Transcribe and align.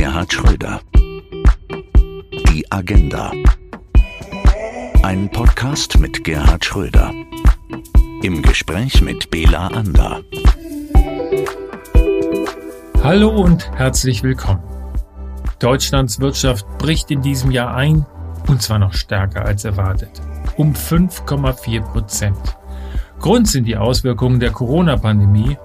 Gerhard 0.00 0.32
Schröder. 0.32 0.80
Die 2.48 2.64
Agenda. 2.70 3.32
Ein 5.02 5.30
Podcast 5.30 5.98
mit 5.98 6.24
Gerhard 6.24 6.64
Schröder. 6.64 7.12
Im 8.22 8.40
Gespräch 8.40 9.02
mit 9.02 9.30
Bela 9.30 9.66
Ander. 9.66 10.22
Hallo 13.04 13.28
und 13.28 13.70
herzlich 13.72 14.22
willkommen. 14.22 14.62
Deutschlands 15.58 16.18
Wirtschaft 16.18 16.66
bricht 16.78 17.10
in 17.10 17.20
diesem 17.20 17.50
Jahr 17.50 17.74
ein, 17.76 18.06
und 18.48 18.62
zwar 18.62 18.78
noch 18.78 18.94
stärker 18.94 19.44
als 19.44 19.66
erwartet. 19.66 20.22
Um 20.56 20.72
5,4 20.72 21.82
Prozent. 21.82 22.56
Grund 23.18 23.48
sind 23.48 23.66
die 23.66 23.76
Auswirkungen 23.76 24.40
der 24.40 24.52
Corona-Pandemie 24.52 25.58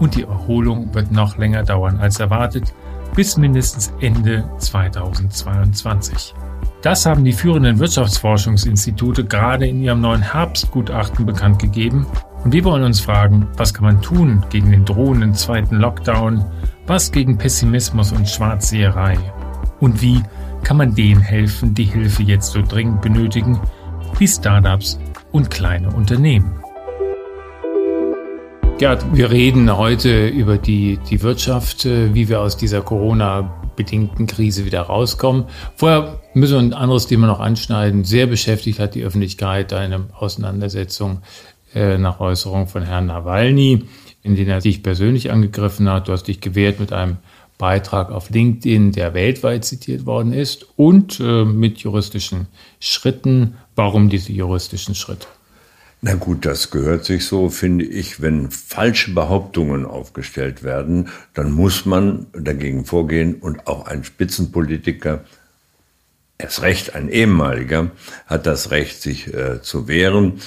und 0.00 0.14
die 0.14 0.22
Erholung 0.22 0.94
wird 0.94 1.12
noch 1.12 1.36
länger 1.36 1.64
dauern 1.64 1.98
als 1.98 2.18
erwartet, 2.18 2.72
bis 3.18 3.36
mindestens 3.36 3.92
Ende 3.98 4.48
2022. 4.58 6.36
Das 6.82 7.04
haben 7.04 7.24
die 7.24 7.32
führenden 7.32 7.80
Wirtschaftsforschungsinstitute 7.80 9.24
gerade 9.24 9.66
in 9.66 9.82
ihrem 9.82 10.02
neuen 10.02 10.22
Herbstgutachten 10.22 11.26
bekannt 11.26 11.58
gegeben. 11.58 12.06
Und 12.44 12.52
wir 12.52 12.62
wollen 12.62 12.84
uns 12.84 13.00
fragen, 13.00 13.48
was 13.56 13.74
kann 13.74 13.86
man 13.86 14.00
tun 14.02 14.44
gegen 14.50 14.70
den 14.70 14.84
drohenden 14.84 15.34
zweiten 15.34 15.78
Lockdown, 15.78 16.44
was 16.86 17.10
gegen 17.10 17.36
Pessimismus 17.36 18.12
und 18.12 18.28
Schwarzseherei 18.28 19.18
und 19.80 20.00
wie 20.00 20.22
kann 20.62 20.76
man 20.76 20.94
denen 20.94 21.20
helfen, 21.20 21.74
die 21.74 21.86
Hilfe 21.86 22.22
jetzt 22.22 22.52
so 22.52 22.62
dringend 22.62 23.00
benötigen, 23.00 23.58
wie 24.18 24.28
Startups 24.28 24.96
und 25.32 25.50
kleine 25.50 25.90
Unternehmen. 25.90 26.62
Gerd, 28.78 29.04
wir 29.12 29.32
reden 29.32 29.76
heute 29.76 30.28
über 30.28 30.56
die, 30.56 31.00
die 31.10 31.20
Wirtschaft, 31.22 31.84
äh, 31.84 32.14
wie 32.14 32.28
wir 32.28 32.40
aus 32.40 32.56
dieser 32.56 32.80
Corona-bedingten 32.80 34.28
Krise 34.28 34.66
wieder 34.66 34.82
rauskommen. 34.82 35.46
Vorher 35.74 36.20
müssen 36.32 36.52
wir 36.52 36.60
ein 36.60 36.80
anderes 36.80 37.08
Thema 37.08 37.26
noch 37.26 37.40
anschneiden. 37.40 38.04
Sehr 38.04 38.28
beschäftigt 38.28 38.78
hat 38.78 38.94
die 38.94 39.02
Öffentlichkeit 39.02 39.72
eine 39.72 40.04
Auseinandersetzung 40.16 41.22
äh, 41.74 41.98
nach 41.98 42.20
Äußerung 42.20 42.68
von 42.68 42.84
Herrn 42.84 43.06
Nawalny, 43.06 43.82
in 44.22 44.36
denen 44.36 44.50
er 44.50 44.60
dich 44.60 44.84
persönlich 44.84 45.32
angegriffen 45.32 45.90
hat. 45.90 46.06
Du 46.06 46.12
hast 46.12 46.28
dich 46.28 46.40
gewehrt 46.40 46.78
mit 46.78 46.92
einem 46.92 47.16
Beitrag 47.58 48.12
auf 48.12 48.30
LinkedIn, 48.30 48.92
der 48.92 49.12
weltweit 49.12 49.64
zitiert 49.64 50.06
worden 50.06 50.32
ist 50.32 50.68
und 50.76 51.18
äh, 51.18 51.44
mit 51.44 51.78
juristischen 51.78 52.46
Schritten. 52.78 53.56
Warum 53.74 54.08
diese 54.08 54.30
juristischen 54.30 54.94
Schritte? 54.94 55.26
Na 56.00 56.14
gut, 56.14 56.46
das 56.46 56.70
gehört 56.70 57.04
sich 57.04 57.26
so, 57.26 57.50
finde 57.50 57.84
ich. 57.84 58.22
Wenn 58.22 58.50
falsche 58.50 59.12
Behauptungen 59.12 59.84
aufgestellt 59.84 60.62
werden, 60.62 61.08
dann 61.34 61.50
muss 61.50 61.86
man 61.86 62.26
dagegen 62.32 62.84
vorgehen 62.84 63.34
und 63.34 63.66
auch 63.66 63.86
ein 63.86 64.04
Spitzenpolitiker, 64.04 65.24
erst 66.38 66.62
recht 66.62 66.94
ein 66.94 67.08
ehemaliger, 67.08 67.90
hat 68.26 68.46
das 68.46 68.70
Recht, 68.70 69.02
sich 69.02 69.34
äh, 69.34 69.60
zu 69.60 69.88
wehren. 69.88 70.40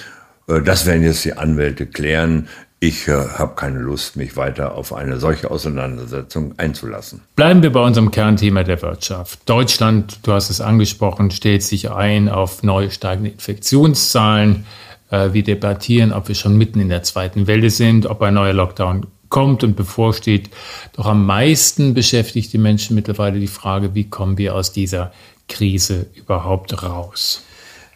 Äh, 0.48 0.62
das 0.62 0.86
werden 0.86 1.04
jetzt 1.04 1.26
die 1.26 1.34
Anwälte 1.34 1.86
klären. 1.86 2.48
Ich 2.80 3.10
äh, 3.10 3.12
habe 3.12 3.56
keine 3.56 3.80
Lust, 3.80 4.16
mich 4.16 4.38
weiter 4.38 4.76
auf 4.76 4.94
eine 4.94 5.20
solche 5.20 5.52
Auseinandersetzung 5.52 6.54
einzulassen. 6.58 7.22
Bleiben 7.36 7.62
wir 7.62 7.74
bei 7.74 7.82
unserem 7.82 8.10
Kernthema 8.10 8.64
der 8.64 8.82
Wirtschaft. 8.82 9.48
Deutschland, 9.48 10.20
du 10.24 10.32
hast 10.32 10.50
es 10.50 10.62
angesprochen, 10.62 11.30
stellt 11.30 11.62
sich 11.62 11.92
ein 11.92 12.30
auf 12.30 12.64
neu 12.64 12.90
steigende 12.90 13.32
Infektionszahlen. 13.32 14.66
Äh, 15.12 15.34
wir 15.34 15.44
debattieren, 15.44 16.12
ob 16.12 16.28
wir 16.28 16.36
schon 16.36 16.58
mitten 16.58 16.80
in 16.80 16.90
der 16.90 17.04
zweiten 17.04 17.46
Welle 17.46 17.70
sind, 17.70 18.08
ob 18.08 18.22
ein 18.24 18.34
neuer 18.34 18.54
Lockdown 18.54 19.06
kommt 19.30 19.64
und 19.64 19.76
bevorsteht. 19.76 20.50
Doch 20.94 21.06
am 21.06 21.26
meisten 21.26 21.94
beschäftigt 21.94 22.52
die 22.54 22.58
Menschen 22.58 22.96
mittlerweile 22.96 23.40
die 23.40 23.48
Frage, 23.48 23.94
wie 23.94 24.10
kommen 24.10 24.38
wir 24.38 24.56
aus 24.56 24.72
dieser 24.72 25.12
Krise 25.48 26.08
überhaupt 26.16 26.82
raus? 26.82 27.44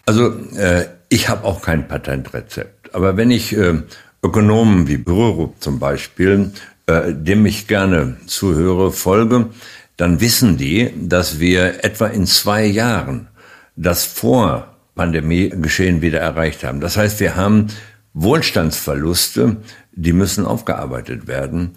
Also 0.06 0.30
äh, 0.56 0.86
ich 1.10 1.30
habe 1.30 1.46
auch 1.46 1.62
kein 1.62 1.88
Patentrezept. 1.88 2.94
Aber 2.94 3.18
wenn 3.18 3.32
ich 3.32 3.56
äh, 3.56 3.82
Ökonomen 4.24 4.88
wie 4.88 4.98
Brürup 4.98 5.56
zum 5.60 5.80
Beispiel, 5.80 6.52
äh, 6.88 7.14
dem 7.14 7.46
ich 7.46 7.68
gerne 7.68 8.18
zuhöre, 8.28 8.92
folge, 8.92 9.50
dann 9.98 10.22
wissen 10.22 10.58
die, 10.58 10.92
dass 10.96 11.40
wir 11.40 11.84
etwa 11.84 12.08
in 12.08 12.26
zwei 12.26 12.66
Jahren 12.66 13.28
das 13.76 14.06
vor 14.06 14.75
Pandemiegeschehen 14.96 16.02
wieder 16.02 16.20
erreicht 16.20 16.64
haben. 16.64 16.80
Das 16.80 16.98
heißt, 16.98 17.20
wir 17.20 17.36
haben 17.36 17.68
Wohlstandsverluste, 18.14 19.58
die 19.92 20.14
müssen 20.14 20.46
aufgearbeitet 20.46 21.28
werden. 21.28 21.72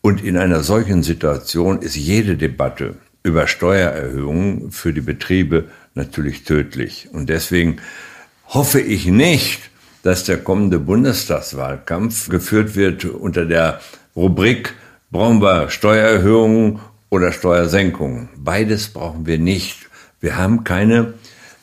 Und 0.00 0.22
in 0.22 0.36
einer 0.36 0.62
solchen 0.62 1.02
Situation 1.02 1.80
ist 1.80 1.96
jede 1.96 2.36
Debatte 2.36 2.96
über 3.22 3.46
Steuererhöhungen 3.46 4.70
für 4.70 4.92
die 4.92 5.00
Betriebe 5.00 5.68
natürlich 5.94 6.44
tödlich. 6.44 7.08
Und 7.12 7.30
deswegen 7.30 7.78
hoffe 8.48 8.80
ich 8.80 9.06
nicht, 9.06 9.70
dass 10.02 10.24
der 10.24 10.36
kommende 10.36 10.78
Bundestagswahlkampf 10.78 12.28
geführt 12.28 12.76
wird 12.76 13.06
unter 13.06 13.46
der 13.46 13.80
Rubrik, 14.14 14.74
brauchen 15.10 15.40
wir 15.40 15.70
Steuererhöhungen 15.70 16.80
oder 17.08 17.32
Steuersenkungen. 17.32 18.28
Beides 18.36 18.88
brauchen 18.88 19.26
wir 19.26 19.38
nicht. 19.38 19.88
Wir 20.20 20.36
haben 20.36 20.64
keine 20.64 21.14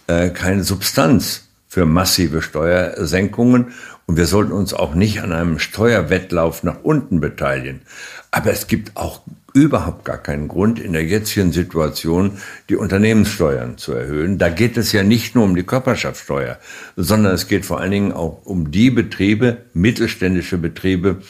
äh, 0.08 0.30
keine 0.30 0.64
Substanz 0.64 1.48
für 1.68 1.86
massive 1.86 2.42
Steuersenkungen 2.42 3.74
und 4.06 4.18
wir 4.18 4.26
sollten 4.26 4.52
uns 4.52 4.74
auch 4.74 4.94
nicht 4.94 5.22
an 5.22 5.32
einem 5.32 5.58
Steuerwettlauf 5.58 6.64
nach 6.64 6.84
unten 6.84 7.22
beteiligen. 7.22 7.82
Aber 8.30 8.52
es 8.52 8.68
gibt 8.68 8.98
auch 8.98 9.22
überhaupt 9.54 10.04
gar 10.04 10.18
keinen 10.18 10.48
Grund, 10.48 10.80
in 10.80 10.94
der 10.94 11.06
jetzigen 11.06 11.52
Situation 11.52 12.38
die 12.68 12.76
Unternehmenssteuern 12.76 13.78
zu 13.78 13.94
erhöhen. 13.94 14.38
Da 14.38 14.50
geht 14.50 14.76
es 14.76 14.92
ja 14.92 15.04
nicht 15.04 15.36
nur 15.36 15.46
um 15.46 15.56
die 15.56 15.64
Körperschaftssteuer, 15.64 16.58
sondern 16.98 17.34
es 17.34 17.48
geht 17.48 17.66
vor 17.66 17.80
allen 17.80 17.92
Dingen 17.92 18.12
auch 18.12 18.46
um 18.46 18.72
die 18.72 18.90
Betriebe, 18.90 19.60
mittelständische 19.74 20.58
Betriebe, 20.58 21.22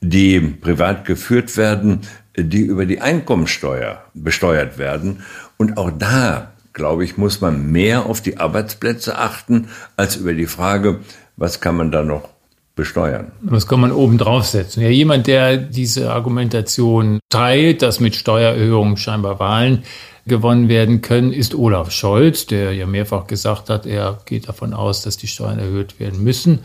die 0.00 0.40
privat 0.40 1.04
geführt 1.04 1.56
werden, 1.56 2.02
die 2.36 2.62
über 2.62 2.86
die 2.86 3.00
Einkommensteuer 3.00 4.04
besteuert 4.14 4.78
werden. 4.78 5.24
Und 5.56 5.78
auch 5.78 5.90
da 5.90 6.52
glaube 6.80 7.04
ich, 7.04 7.18
muss 7.18 7.42
man 7.42 7.70
mehr 7.70 8.06
auf 8.06 8.22
die 8.22 8.38
Arbeitsplätze 8.38 9.18
achten, 9.18 9.68
als 9.98 10.16
über 10.16 10.32
die 10.32 10.46
Frage, 10.46 11.00
was 11.36 11.60
kann 11.60 11.76
man 11.76 11.92
da 11.92 12.02
noch 12.02 12.30
besteuern. 12.74 13.32
Was 13.42 13.66
kann 13.66 13.80
man 13.80 13.92
oben 13.92 14.16
draufsetzen? 14.16 14.82
Ja, 14.82 14.88
jemand, 14.88 15.26
der 15.26 15.58
diese 15.58 16.10
Argumentation 16.10 17.20
teilt, 17.28 17.82
dass 17.82 18.00
mit 18.00 18.16
Steuererhöhungen 18.16 18.96
scheinbar 18.96 19.38
Wahlen 19.38 19.82
gewonnen 20.24 20.70
werden 20.70 21.02
können, 21.02 21.34
ist 21.34 21.54
Olaf 21.54 21.90
Scholz, 21.90 22.46
der 22.46 22.72
ja 22.72 22.86
mehrfach 22.86 23.26
gesagt 23.26 23.68
hat, 23.68 23.84
er 23.84 24.18
geht 24.24 24.48
davon 24.48 24.72
aus, 24.72 25.02
dass 25.02 25.18
die 25.18 25.26
Steuern 25.26 25.58
erhöht 25.58 26.00
werden 26.00 26.24
müssen. 26.24 26.60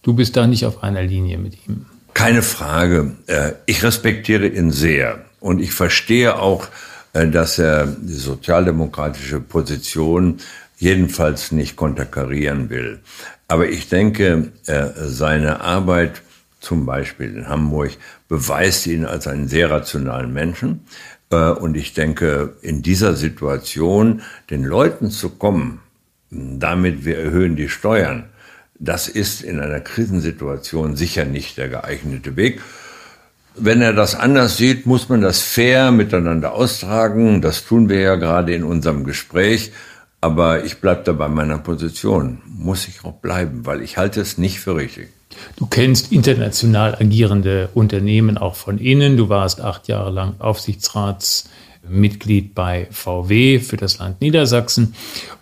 Du 0.00 0.14
bist 0.14 0.34
da 0.38 0.46
nicht 0.46 0.64
auf 0.64 0.82
einer 0.82 1.02
Linie 1.02 1.36
mit 1.36 1.58
ihm. 1.66 1.84
Keine 2.14 2.40
Frage. 2.40 3.16
Äh, 3.26 3.52
ich 3.66 3.82
respektiere 3.82 4.46
ihn 4.46 4.70
sehr 4.70 5.18
und 5.40 5.60
ich 5.60 5.72
verstehe 5.72 6.40
auch, 6.40 6.68
dass 7.12 7.58
er 7.58 7.86
die 7.86 8.14
sozialdemokratische 8.14 9.40
Position 9.40 10.38
jedenfalls 10.78 11.52
nicht 11.52 11.76
konterkarieren 11.76 12.70
will. 12.70 13.00
Aber 13.48 13.68
ich 13.68 13.88
denke, 13.88 14.52
äh, 14.66 14.88
seine 14.94 15.60
Arbeit 15.60 16.22
zum 16.60 16.86
Beispiel 16.86 17.34
in 17.34 17.48
Hamburg 17.48 17.92
beweist 18.28 18.86
ihn 18.86 19.04
als 19.04 19.26
einen 19.26 19.48
sehr 19.48 19.70
rationalen 19.70 20.32
Menschen. 20.32 20.84
Äh, 21.30 21.50
und 21.50 21.76
ich 21.76 21.94
denke, 21.94 22.56
in 22.62 22.82
dieser 22.82 23.14
Situation 23.14 24.22
den 24.50 24.64
Leuten 24.64 25.10
zu 25.10 25.30
kommen, 25.30 25.80
damit 26.30 27.04
wir 27.04 27.18
erhöhen 27.18 27.56
die 27.56 27.68
Steuern, 27.68 28.24
das 28.78 29.08
ist 29.08 29.42
in 29.42 29.60
einer 29.60 29.80
Krisensituation 29.80 30.94
sicher 30.94 31.24
nicht 31.24 31.58
der 31.58 31.68
geeignete 31.68 32.36
Weg. 32.36 32.60
Wenn 33.60 33.82
er 33.82 33.92
das 33.92 34.14
anders 34.14 34.56
sieht, 34.56 34.86
muss 34.86 35.08
man 35.08 35.20
das 35.20 35.40
fair 35.40 35.90
miteinander 35.90 36.54
austragen. 36.54 37.42
Das 37.42 37.64
tun 37.64 37.88
wir 37.88 38.00
ja 38.00 38.14
gerade 38.16 38.54
in 38.54 38.64
unserem 38.64 39.04
Gespräch. 39.04 39.72
Aber 40.20 40.64
ich 40.64 40.80
bleibe 40.80 41.02
da 41.04 41.12
bei 41.12 41.28
meiner 41.28 41.58
Position. 41.58 42.38
Muss 42.46 42.88
ich 42.88 43.04
auch 43.04 43.12
bleiben, 43.12 43.66
weil 43.66 43.82
ich 43.82 43.96
halte 43.96 44.20
es 44.20 44.38
nicht 44.38 44.58
für 44.58 44.76
richtig. 44.76 45.08
Du 45.56 45.66
kennst 45.66 46.12
international 46.12 46.96
agierende 46.96 47.68
Unternehmen 47.74 48.38
auch 48.38 48.56
von 48.56 48.78
innen. 48.78 49.16
Du 49.16 49.28
warst 49.28 49.60
acht 49.60 49.86
Jahre 49.86 50.10
lang 50.10 50.34
Aufsichtsratsmitglied 50.40 52.54
bei 52.54 52.88
VW 52.90 53.60
für 53.60 53.76
das 53.76 53.98
Land 53.98 54.20
Niedersachsen 54.20 54.94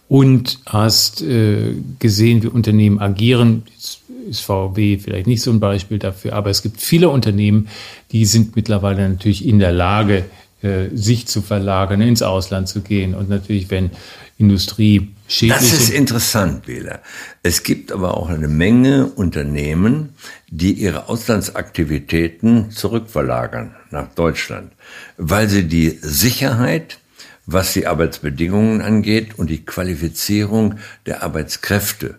und 0.09 0.61
hast 0.67 1.23
äh, 1.23 1.73
gesehen, 1.99 2.43
wie 2.43 2.49
Unternehmen 2.49 3.01
agieren. 3.01 3.63
Jetzt 3.75 4.01
ist 4.29 4.41
VW 4.41 4.99
vielleicht 4.99 5.27
nicht 5.27 5.43
so 5.43 5.51
ein 5.51 5.61
Beispiel 5.61 5.99
dafür, 5.99 6.35
aber 6.35 6.51
es 6.51 6.63
gibt 6.63 6.81
viele 6.81 7.09
Unternehmen, 7.09 7.69
die 8.13 8.25
sind 8.25 8.57
mittlerweile 8.57 9.09
natürlich 9.09 9.47
in 9.47 9.59
der 9.59 9.73
Lage, 9.73 10.25
äh, 10.63 10.89
sich 10.95 11.27
zu 11.27 11.43
verlagern, 11.43 12.01
ins 12.01 12.23
Ausland 12.23 12.69
zu 12.69 12.81
gehen. 12.81 13.15
Und 13.15 13.29
natürlich, 13.29 13.71
wenn 13.71 13.91
Industrie 14.39 15.13
schädlich 15.29 15.59
Das 15.59 15.73
ist 15.73 15.91
interessant, 15.91 16.67
Wähler. 16.67 17.01
Es 17.43 17.63
gibt 17.63 17.93
aber 17.93 18.17
auch 18.17 18.29
eine 18.29 18.49
Menge 18.49 19.07
Unternehmen, 19.07 20.11
die 20.49 20.73
ihre 20.73 21.09
Auslandsaktivitäten 21.09 22.71
zurückverlagern 22.71 23.75
nach 23.91 24.09
Deutschland, 24.15 24.73
weil 25.17 25.49
sie 25.49 25.65
die 25.69 25.99
Sicherheit, 26.01 26.99
was 27.47 27.73
die 27.73 27.87
Arbeitsbedingungen 27.87 28.83
angeht 28.83 29.39
und 29.39 29.51
die 29.51 29.65
Qualifizierung 29.65 30.77
der 31.07 31.23
Arbeitskräfte 31.23 32.19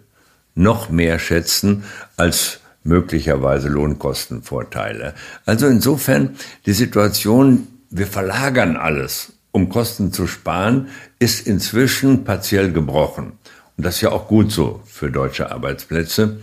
noch 0.57 0.89
mehr 0.89 1.19
schätzen 1.19 1.83
als 2.15 2.59
möglicherweise 2.83 3.67
Lohnkostenvorteile. 3.67 5.13
Also 5.45 5.67
insofern 5.67 6.35
die 6.65 6.73
Situation, 6.73 7.67
wir 7.89 8.07
verlagern 8.07 8.77
alles, 8.77 9.33
um 9.51 9.69
Kosten 9.69 10.13
zu 10.13 10.27
sparen, 10.27 10.87
ist 11.19 11.45
inzwischen 11.45 12.23
partiell 12.23 12.71
gebrochen. 12.71 13.33
Und 13.75 13.85
das 13.85 13.95
ist 13.95 14.01
ja 14.01 14.11
auch 14.11 14.27
gut 14.27 14.51
so 14.51 14.81
für 14.85 15.11
deutsche 15.11 15.51
Arbeitsplätze. 15.51 16.37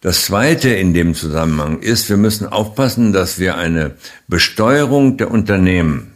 Das 0.00 0.24
Zweite 0.24 0.70
in 0.70 0.94
dem 0.94 1.14
Zusammenhang 1.14 1.80
ist, 1.80 2.08
wir 2.08 2.16
müssen 2.16 2.46
aufpassen, 2.46 3.12
dass 3.12 3.38
wir 3.38 3.56
eine 3.56 3.92
Besteuerung 4.26 5.16
der 5.16 5.30
Unternehmen, 5.30 6.12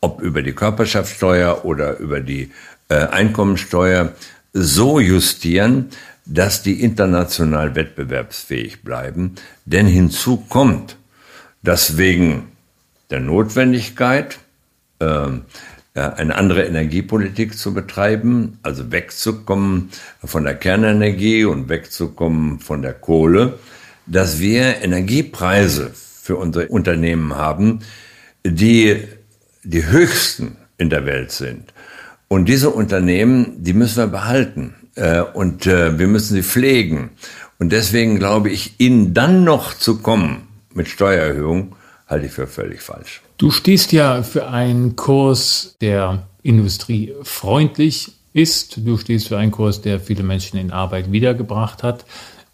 ob 0.00 0.22
über 0.22 0.42
die 0.42 0.54
Körperschaftssteuer 0.54 1.64
oder 1.64 1.98
über 1.98 2.20
die 2.20 2.50
äh, 2.88 2.94
Einkommensteuer, 2.94 4.12
so 4.54 4.98
justieren, 4.98 5.90
dass 6.28 6.62
die 6.62 6.82
international 6.82 7.74
wettbewerbsfähig 7.74 8.82
bleiben. 8.82 9.34
Denn 9.64 9.86
hinzu 9.86 10.36
kommt, 10.48 10.96
dass 11.62 11.96
wegen 11.96 12.48
der 13.10 13.20
Notwendigkeit, 13.20 14.38
äh, 15.00 15.28
eine 15.94 16.36
andere 16.36 16.64
Energiepolitik 16.64 17.58
zu 17.58 17.74
betreiben, 17.74 18.58
also 18.62 18.92
wegzukommen 18.92 19.90
von 20.22 20.44
der 20.44 20.54
Kernenergie 20.54 21.44
und 21.44 21.68
wegzukommen 21.68 22.60
von 22.60 22.82
der 22.82 22.92
Kohle, 22.92 23.58
dass 24.06 24.38
wir 24.38 24.82
Energiepreise 24.82 25.90
für 25.94 26.36
unsere 26.36 26.68
Unternehmen 26.68 27.34
haben, 27.34 27.80
die 28.44 29.02
die 29.64 29.86
höchsten 29.86 30.56
in 30.76 30.88
der 30.90 31.04
Welt 31.04 31.32
sind. 31.32 31.72
Und 32.28 32.48
diese 32.48 32.70
Unternehmen, 32.70 33.62
die 33.64 33.72
müssen 33.72 33.96
wir 33.96 34.06
behalten. 34.06 34.74
Äh, 34.98 35.22
und 35.22 35.66
äh, 35.66 35.98
wir 35.98 36.08
müssen 36.08 36.34
sie 36.34 36.42
pflegen. 36.42 37.10
Und 37.58 37.72
deswegen 37.72 38.18
glaube 38.18 38.50
ich, 38.50 38.78
ihnen 38.78 39.14
dann 39.14 39.44
noch 39.44 39.74
zu 39.74 39.98
kommen 39.98 40.48
mit 40.74 40.88
Steuererhöhung, 40.88 41.76
halte 42.08 42.26
ich 42.26 42.32
für 42.32 42.46
völlig 42.46 42.82
falsch. 42.82 43.22
Du 43.36 43.50
stehst 43.50 43.92
ja 43.92 44.22
für 44.22 44.48
einen 44.48 44.96
Kurs, 44.96 45.76
der 45.80 46.24
industriefreundlich 46.42 48.12
ist. 48.32 48.78
Du 48.84 48.98
stehst 48.98 49.28
für 49.28 49.38
einen 49.38 49.52
Kurs, 49.52 49.82
der 49.82 50.00
viele 50.00 50.22
Menschen 50.22 50.58
in 50.58 50.72
Arbeit 50.72 51.12
wiedergebracht 51.12 51.82
hat. 51.82 52.04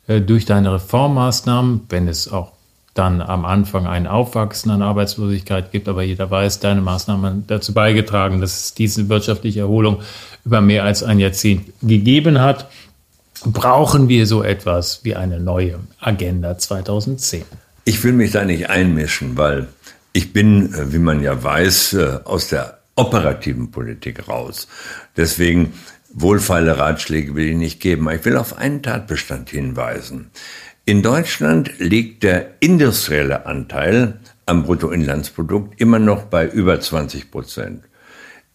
Äh, 0.07 0.21
durch 0.21 0.45
deine 0.45 0.73
Reformmaßnahmen, 0.75 1.83
wenn 1.89 2.09
es 2.09 2.31
auch 2.31 2.53
dann 2.93 3.21
am 3.21 3.45
Anfang 3.45 3.87
ein 3.87 4.07
Aufwachsen 4.07 4.71
an 4.71 4.83
Arbeitslosigkeit 4.83 5.73
gibt, 5.73 5.89
aber 5.89 6.03
jeder 6.03 6.31
weiß, 6.31 6.61
deine 6.61 6.81
Maßnahmen 6.81 7.25
haben 7.25 7.45
dazu 7.49 7.75
beigetragen, 7.75 8.41
dass 8.41 8.61
es 8.61 8.75
diese 8.75 9.09
wirtschaftliche 9.09 9.61
Erholung 9.61 10.03
über 10.45 10.61
mehr 10.61 10.85
als 10.85 11.03
ein 11.03 11.19
Jahrzehnt 11.19 11.73
gegeben 11.83 12.41
hat. 12.41 12.69
Brauchen 13.45 14.09
wir 14.09 14.27
so 14.27 14.43
etwas 14.43 15.05
wie 15.05 15.15
eine 15.17 15.41
neue 15.41 15.81
Agenda 16.01 16.57
2010? 16.57 17.45
Ich 17.85 18.03
will 18.03 18.13
mich 18.13 18.33
da 18.33 18.45
nicht 18.45 18.71
einmischen, 18.71 19.37
weil 19.37 19.69
ich 20.13 20.33
bin, 20.33 20.73
äh, 20.73 20.93
wie 20.93 20.99
man 20.99 21.23
ja 21.23 21.43
weiß, 21.43 21.95
äh, 21.95 22.19
aus 22.25 22.49
der 22.49 22.79
operativen 22.97 23.71
Politik 23.71 24.29
raus. 24.29 24.69
Deswegen 25.17 25.75
wohlfeile 26.13 26.79
Ratschläge 26.79 27.35
will 27.35 27.51
ich 27.51 27.57
nicht 27.57 27.81
geben. 27.81 28.09
Ich 28.11 28.25
will 28.25 28.37
auf 28.37 28.57
einen 28.57 28.83
Tatbestand 28.83 29.51
hinweisen. 29.51 30.31
In 30.85 31.03
Deutschland 31.03 31.79
liegt 31.79 32.23
der 32.23 32.51
industrielle 32.61 33.47
Anteil 33.47 34.21
am 34.47 34.65
Bruttoinlandsprodukt 34.65 35.81
immer 35.81 35.99
noch 35.99 36.25
bei 36.25 36.47
über 36.47 36.81
20 36.81 37.31
Prozent. 37.31 37.83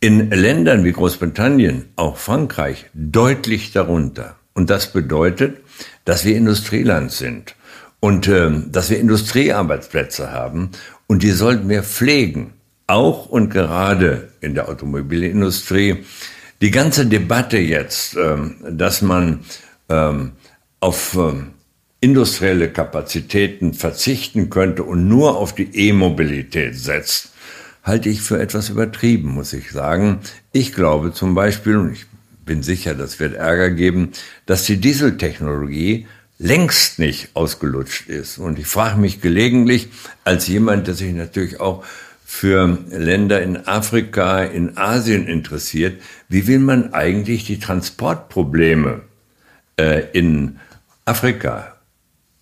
In 0.02 0.30
Ländern 0.32 0.86
wie 0.86 0.94
Großbritannien, 0.94 1.90
auch 1.98 2.16
Frankreich, 2.16 2.86
deutlich 2.94 3.74
darunter. 3.74 4.38
Und 4.54 4.70
das 4.70 4.94
bedeutet, 4.94 5.58
dass 6.06 6.24
wir 6.24 6.38
Industrieland 6.38 7.12
sind 7.12 7.56
und 8.00 8.26
äh, 8.30 8.50
dass 8.72 8.90
wir 8.90 8.98
Industriearbeitsplätze 8.98 10.32
haben 10.32 10.70
und 11.08 11.22
die 11.22 11.32
sollten 11.32 11.68
wir 11.68 11.84
pflegen, 11.84 12.54
auch 12.88 13.26
und 13.26 13.50
gerade 13.50 14.30
in 14.40 14.56
der 14.56 14.70
Automobilindustrie. 14.70 16.06
Die 16.62 16.72
ganze 16.72 17.06
Debatte 17.06 17.58
jetzt, 17.58 18.16
äh, 18.16 18.38
dass 18.72 19.02
man 19.02 19.42
äh, 19.90 20.14
auf 20.80 21.16
ähm, 21.16 21.48
industrielle 22.00 22.70
Kapazitäten 22.70 23.74
verzichten 23.74 24.50
könnte 24.50 24.84
und 24.84 25.10
nur 25.10 25.38
auf 25.38 25.54
die 25.54 25.76
E-Mobilität 25.76 26.78
setzt, 26.78 27.29
halte 27.90 28.08
ich 28.08 28.22
für 28.22 28.40
etwas 28.40 28.70
übertrieben, 28.70 29.30
muss 29.30 29.52
ich 29.52 29.72
sagen. 29.72 30.20
Ich 30.54 30.74
glaube 30.74 31.12
zum 31.12 31.36
Beispiel, 31.36 31.76
und 31.76 31.92
ich 31.92 32.06
bin 32.46 32.64
sicher, 32.64 32.96
das 32.96 33.20
wird 33.20 33.34
Ärger 33.34 33.72
geben, 33.72 34.12
dass 34.46 34.64
die 34.64 34.78
Dieseltechnologie 34.78 36.08
längst 36.38 37.00
nicht 37.00 37.30
ausgelutscht 37.34 38.08
ist. 38.08 38.38
Und 38.38 38.58
ich 38.60 38.68
frage 38.68 39.00
mich 39.00 39.22
gelegentlich, 39.22 39.90
als 40.24 40.48
jemand, 40.48 40.88
der 40.88 40.94
sich 40.94 41.14
natürlich 41.14 41.60
auch 41.60 41.84
für 42.26 42.78
Länder 42.92 43.42
in 43.42 43.68
Afrika, 43.68 44.44
in 44.44 44.78
Asien 44.78 45.28
interessiert, 45.28 46.00
wie 46.30 46.46
will 46.48 46.60
man 46.60 46.94
eigentlich 46.94 47.44
die 47.46 47.60
Transportprobleme 47.60 49.02
äh, 49.78 50.04
in 50.14 50.60
Afrika 51.06 51.76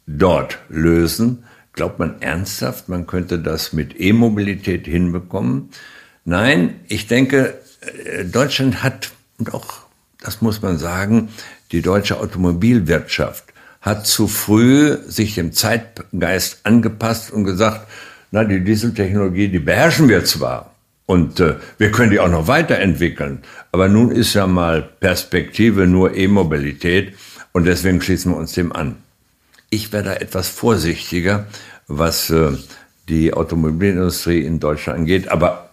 dort 0.06 0.60
lösen. 0.68 1.46
Glaubt 1.78 2.00
man 2.00 2.20
ernsthaft, 2.24 2.90
man 2.90 3.06
könnte 3.06 3.38
das 3.38 3.72
mit 3.72 4.02
E-Mobilität 4.02 4.88
hinbekommen? 4.88 5.70
Nein, 6.26 6.80
ich 6.88 7.06
denke, 7.06 7.54
äh, 7.82 8.26
Deutschland 8.26 8.82
hat, 8.82 9.12
und 9.38 9.54
auch 9.54 9.82
das 10.20 10.42
muss 10.42 10.64
man 10.64 10.80
sagen, 10.80 11.30
die 11.72 11.84
deutsche 11.84 12.20
Automobilwirtschaft 12.20 13.44
hat 13.80 14.08
zu 14.08 14.28
früh 14.28 14.98
sich 15.06 15.36
dem 15.36 15.54
Zeitgeist 15.54 16.62
angepasst 16.66 17.30
und 17.30 17.44
gesagt, 17.44 17.88
na, 18.32 18.44
die 18.44 18.64
Dieseltechnologie, 18.64 19.50
die 19.50 19.60
beherrschen 19.60 20.10
wir 20.10 20.26
zwar 20.26 20.74
und 21.06 21.40
äh, 21.40 21.58
wir 21.78 21.92
können 21.92 22.10
die 22.10 22.20
auch 22.20 22.28
noch 22.28 22.48
weiterentwickeln, 22.48 23.44
aber 23.72 23.88
nun 23.88 24.10
ist 24.10 24.34
ja 24.34 24.48
mal 24.48 24.82
Perspektive 24.82 25.86
nur 25.86 26.18
E-Mobilität 26.18 27.14
und 27.52 27.66
deswegen 27.66 28.02
schließen 28.02 28.32
wir 28.32 28.38
uns 28.38 28.54
dem 28.54 28.74
an. 28.74 28.96
Ich 29.70 29.92
wäre 29.92 30.04
da 30.04 30.14
etwas 30.14 30.48
vorsichtiger, 30.48 31.48
was 31.88 32.30
äh, 32.30 32.52
die 33.10 33.34
Automobilindustrie 33.34 34.42
in 34.42 34.60
Deutschland 34.60 35.00
angeht, 35.00 35.28
aber 35.30 35.68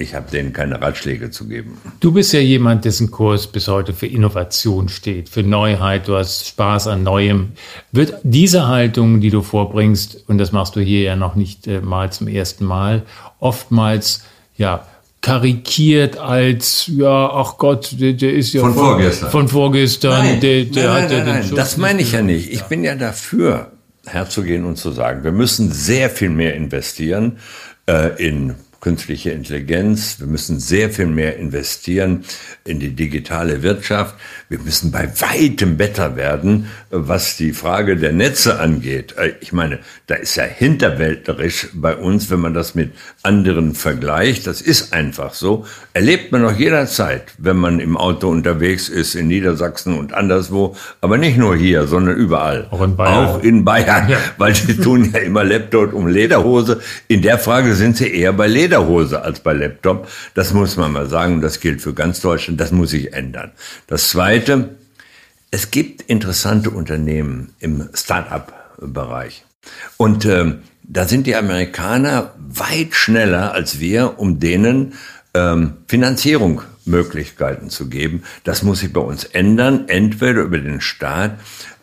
ich 0.00 0.14
habe 0.14 0.30
denen 0.30 0.52
keine 0.54 0.80
Ratschläge 0.80 1.30
zu 1.30 1.46
geben. 1.46 1.76
Du 2.00 2.12
bist 2.12 2.32
ja 2.32 2.40
jemand, 2.40 2.86
dessen 2.86 3.10
Kurs 3.10 3.46
bis 3.46 3.68
heute 3.68 3.92
für 3.92 4.06
Innovation 4.06 4.88
steht, 4.88 5.28
für 5.28 5.42
Neuheit, 5.42 6.08
du 6.08 6.16
hast 6.16 6.46
Spaß 6.46 6.86
an 6.86 7.02
Neuem. 7.02 7.52
Wird 7.92 8.14
diese 8.22 8.66
Haltung, 8.66 9.20
die 9.20 9.30
du 9.30 9.42
vorbringst, 9.42 10.24
und 10.26 10.38
das 10.38 10.52
machst 10.52 10.74
du 10.74 10.80
hier 10.80 11.02
ja 11.02 11.16
noch 11.16 11.34
nicht 11.34 11.66
äh, 11.66 11.82
mal 11.82 12.10
zum 12.10 12.28
ersten 12.28 12.64
Mal, 12.64 13.02
oftmals 13.40 14.24
ja 14.56 14.86
karikiert 15.20 16.18
als, 16.18 16.90
ja, 16.94 17.30
ach 17.30 17.58
Gott, 17.58 18.00
der, 18.00 18.14
der 18.14 18.32
ist 18.32 18.52
ja 18.52 18.62
von 18.62 18.74
vorgestern. 18.74 19.30
Von 19.30 19.48
vorgestern. 19.48 20.24
Nein, 20.24 20.40
der, 20.40 20.64
der 20.64 20.86
nein, 20.86 21.02
hat 21.02 21.10
nein, 21.10 21.18
ja 21.18 21.24
nein, 21.24 21.50
das 21.54 21.76
meine 21.76 22.02
ich 22.02 22.12
ja 22.12 22.22
nicht. 22.22 22.50
Ich 22.52 22.62
bin 22.62 22.84
ja 22.84 22.94
dafür, 22.94 23.72
herzugehen 24.06 24.64
und 24.64 24.76
zu 24.76 24.90
sagen, 24.92 25.24
wir 25.24 25.32
müssen 25.32 25.70
sehr 25.70 26.08
viel 26.10 26.30
mehr 26.30 26.54
investieren 26.54 27.38
äh, 27.86 28.22
in 28.24 28.54
künstliche 28.80 29.30
Intelligenz. 29.30 30.16
Wir 30.18 30.26
müssen 30.26 30.58
sehr 30.58 30.90
viel 30.90 31.06
mehr 31.06 31.36
investieren 31.36 32.24
in 32.64 32.80
die 32.80 32.90
digitale 32.90 33.62
Wirtschaft. 33.62 34.14
Wir 34.48 34.58
müssen 34.58 34.90
bei 34.90 35.08
weitem 35.20 35.76
besser 35.76 36.16
werden, 36.16 36.70
was 36.90 37.36
die 37.36 37.52
Frage 37.52 37.96
der 37.96 38.12
Netze 38.12 38.58
angeht. 38.58 39.14
Äh, 39.16 39.32
ich 39.40 39.52
meine, 39.52 39.80
da 40.06 40.14
ist 40.14 40.34
ja 40.36 40.44
hinterwäldlerisch 40.44 41.68
bei 41.74 41.94
uns, 41.94 42.30
wenn 42.30 42.40
man 42.40 42.54
das 42.54 42.74
mit 42.74 42.92
anderen 43.22 43.74
vergleicht. 43.74 44.46
Das 44.46 44.62
ist 44.62 44.92
einfach 44.92 45.34
so. 45.34 45.66
Erlebt 45.92 46.32
man 46.32 46.44
auch 46.44 46.56
jederzeit, 46.56 47.24
wenn 47.38 47.58
man 47.58 47.80
im 47.80 47.96
Auto 47.96 48.28
unterwegs 48.28 48.88
ist, 48.88 49.14
in 49.14 49.28
Niedersachsen 49.28 49.98
und 49.98 50.14
anderswo. 50.14 50.74
Aber 51.00 51.18
nicht 51.18 51.36
nur 51.36 51.54
hier, 51.54 51.86
sondern 51.86 52.16
überall. 52.16 52.66
Auch 52.70 52.82
in 52.82 52.96
Bayern. 52.96 53.26
Auch 53.26 53.42
in 53.42 53.64
Bayern. 53.64 54.08
Ja. 54.08 54.18
Weil 54.38 54.54
die 54.54 54.76
tun 54.76 55.10
ja 55.12 55.20
immer 55.20 55.44
Laptop 55.44 55.92
um 55.92 56.06
Lederhose. 56.06 56.80
In 57.08 57.20
der 57.22 57.38
Frage 57.38 57.74
sind 57.74 57.98
sie 57.98 58.08
eher 58.08 58.32
bei 58.32 58.46
Lederhose. 58.46 58.69
Lederhose 58.70 59.22
als 59.22 59.40
bei 59.40 59.52
Laptop. 59.52 60.08
Das 60.34 60.52
muss 60.52 60.76
man 60.76 60.92
mal 60.92 61.08
sagen. 61.08 61.40
Das 61.40 61.58
gilt 61.60 61.82
für 61.82 61.92
ganz 61.92 62.20
Deutschland. 62.20 62.60
Das 62.60 62.70
muss 62.70 62.90
sich 62.90 63.12
ändern. 63.12 63.50
Das 63.88 64.10
Zweite, 64.10 64.76
es 65.50 65.72
gibt 65.72 66.02
interessante 66.02 66.70
Unternehmen 66.70 67.52
im 67.58 67.88
Start-up-Bereich. 67.92 69.44
Und 69.96 70.24
äh, 70.24 70.54
da 70.84 71.06
sind 71.08 71.26
die 71.26 71.34
Amerikaner 71.34 72.32
weit 72.38 72.94
schneller 72.94 73.52
als 73.52 73.80
wir, 73.80 74.18
um 74.18 74.38
denen 74.38 74.94
ähm, 75.34 75.74
Finanzierung 75.88 76.62
Möglichkeiten 76.84 77.70
zu 77.70 77.88
geben. 77.88 78.22
Das 78.44 78.62
muss 78.62 78.80
sich 78.80 78.92
bei 78.92 79.00
uns 79.00 79.24
ändern, 79.24 79.84
entweder 79.88 80.42
über 80.42 80.58
den 80.58 80.80
Staat, 80.80 81.38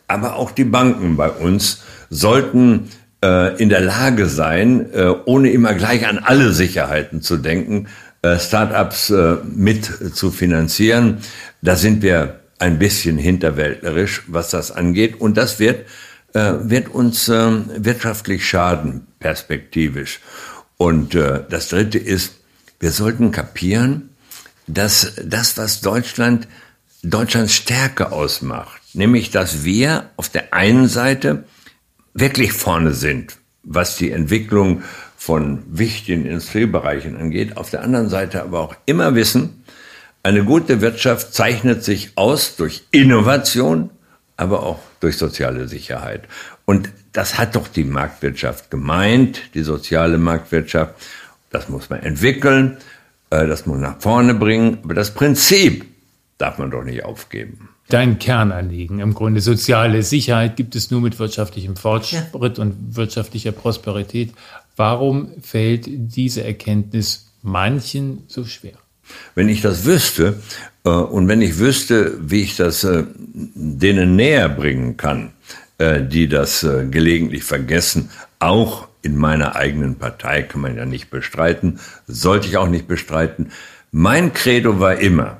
aber 0.07 0.35
auch 0.37 0.51
die 0.51 0.63
Banken 0.63 1.17
bei 1.17 1.29
uns 1.29 1.83
sollten 2.09 2.89
äh, 3.23 3.61
in 3.61 3.69
der 3.69 3.81
Lage 3.81 4.27
sein, 4.27 4.91
äh, 4.93 5.13
ohne 5.25 5.51
immer 5.51 5.73
gleich 5.73 6.07
an 6.07 6.19
alle 6.19 6.51
Sicherheiten 6.51 7.21
zu 7.21 7.37
denken, 7.37 7.87
äh, 8.21 8.39
Startups 8.39 9.09
äh, 9.09 9.37
mit 9.43 10.15
zu 10.15 10.31
finanzieren. 10.31 11.19
Da 11.61 11.75
sind 11.75 12.01
wir 12.01 12.39
ein 12.59 12.79
bisschen 12.79 13.17
hinterwäldlerisch, 13.17 14.23
was 14.27 14.49
das 14.49 14.71
angeht. 14.71 15.19
Und 15.19 15.37
das 15.37 15.59
wird, 15.59 15.87
äh, 16.33 16.53
wird 16.61 16.89
uns 16.89 17.29
äh, 17.29 17.51
wirtschaftlich 17.77 18.47
schaden, 18.47 19.07
perspektivisch. 19.19 20.19
Und 20.77 21.15
äh, 21.15 21.41
das 21.49 21.69
Dritte 21.69 21.97
ist, 21.97 22.35
wir 22.79 22.91
sollten 22.91 23.31
kapieren, 23.31 24.09
dass 24.67 25.13
das, 25.23 25.57
was 25.57 25.81
Deutschland, 25.81 26.47
Deutschlands 27.03 27.53
Stärke 27.53 28.11
ausmacht, 28.11 28.81
nämlich, 28.93 29.31
dass 29.31 29.63
wir 29.63 30.09
auf 30.17 30.29
der 30.29 30.53
einen 30.53 30.87
Seite 30.87 31.45
wirklich 32.17 32.51
vorne 32.51 32.93
sind, 32.93 33.37
was 33.63 33.97
die 33.97 34.11
Entwicklung 34.11 34.83
von 35.17 35.63
wichtigen 35.69 36.25
Industriebereichen 36.25 37.15
angeht, 37.15 37.57
auf 37.57 37.69
der 37.69 37.83
anderen 37.83 38.09
Seite 38.09 38.41
aber 38.41 38.59
auch 38.59 38.75
immer 38.85 39.15
wissen, 39.15 39.63
eine 40.23 40.43
gute 40.43 40.81
Wirtschaft 40.81 41.33
zeichnet 41.33 41.83
sich 41.83 42.11
aus 42.15 42.55
durch 42.55 42.83
Innovation, 42.91 43.91
aber 44.35 44.63
auch 44.63 44.79
durch 44.99 45.17
soziale 45.17 45.67
Sicherheit. 45.67 46.27
Und 46.65 46.89
das 47.13 47.37
hat 47.37 47.55
doch 47.55 47.67
die 47.67 47.85
Marktwirtschaft 47.85 48.69
gemeint, 48.69 49.53
die 49.53 49.63
soziale 49.63 50.17
Marktwirtschaft. 50.17 50.95
Das 51.49 51.69
muss 51.69 51.89
man 51.89 52.01
entwickeln, 52.01 52.77
äh, 53.29 53.47
das 53.47 53.65
muss 53.65 53.79
man 53.79 53.91
nach 53.91 54.01
vorne 54.01 54.33
bringen. 54.33 54.79
Aber 54.83 54.93
das 54.93 55.13
Prinzip 55.13 55.85
darf 56.37 56.57
man 56.57 56.71
doch 56.71 56.83
nicht 56.83 57.05
aufgeben. 57.05 57.69
Dein 57.89 58.19
Kernanliegen 58.19 58.99
im 58.99 59.13
Grunde 59.13 59.39
soziale 59.39 60.03
Sicherheit 60.03 60.57
gibt 60.57 60.75
es 60.75 60.91
nur 60.91 60.99
mit 60.99 61.19
wirtschaftlichem 61.19 61.77
Fortschritt 61.77 62.27
ja. 62.33 62.63
und 62.63 62.95
wirtschaftlicher 62.97 63.53
Prosperität. 63.53 64.33
Warum 64.75 65.29
fällt 65.41 65.85
diese 65.87 66.43
Erkenntnis 66.43 67.31
manchen 67.41 68.23
so 68.27 68.43
schwer? 68.43 68.73
Wenn 69.35 69.47
ich 69.47 69.61
das 69.61 69.85
wüsste 69.85 70.41
äh, 70.83 70.89
und 70.89 71.29
wenn 71.29 71.41
ich 71.41 71.59
wüsste, 71.59 72.17
wie 72.19 72.41
ich 72.41 72.57
das 72.57 72.83
äh, 72.83 73.05
denen 73.15 74.17
näher 74.17 74.49
bringen 74.49 74.97
kann, 74.97 75.31
äh, 75.77 76.03
die 76.03 76.27
das 76.27 76.63
äh, 76.63 76.85
gelegentlich 76.89 77.45
vergessen, 77.45 78.09
auch 78.39 78.87
in 79.01 79.15
meiner 79.15 79.55
eigenen 79.55 79.95
Partei 79.95 80.41
kann 80.41 80.59
man 80.59 80.75
ja 80.75 80.85
nicht 80.85 81.09
bestreiten, 81.09 81.79
sollte 82.05 82.49
ich 82.49 82.57
auch 82.57 82.67
nicht 82.67 82.87
bestreiten. 82.87 83.51
Mein 83.91 84.33
Credo 84.33 84.81
war 84.81 84.97
immer, 84.97 85.37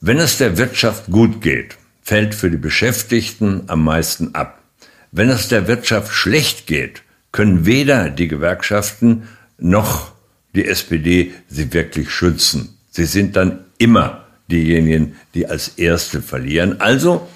wenn 0.00 0.18
es 0.18 0.38
der 0.38 0.58
Wirtschaft 0.58 1.06
gut 1.10 1.40
geht, 1.40 1.76
fällt 2.02 2.34
für 2.34 2.50
die 2.50 2.56
Beschäftigten 2.56 3.64
am 3.66 3.82
meisten 3.82 4.34
ab. 4.34 4.62
Wenn 5.10 5.28
es 5.28 5.48
der 5.48 5.66
Wirtschaft 5.66 6.12
schlecht 6.12 6.66
geht, 6.66 7.02
können 7.32 7.66
weder 7.66 8.08
die 8.08 8.28
Gewerkschaften 8.28 9.24
noch 9.58 10.12
die 10.54 10.66
SPD 10.66 11.32
sie 11.48 11.72
wirklich 11.72 12.10
schützen. 12.10 12.78
Sie 12.90 13.06
sind 13.06 13.36
dann 13.36 13.64
immer 13.78 14.24
diejenigen, 14.50 15.16
die 15.34 15.46
als 15.46 15.68
Erste 15.76 16.22
verlieren. 16.22 16.80
Also 16.80 17.28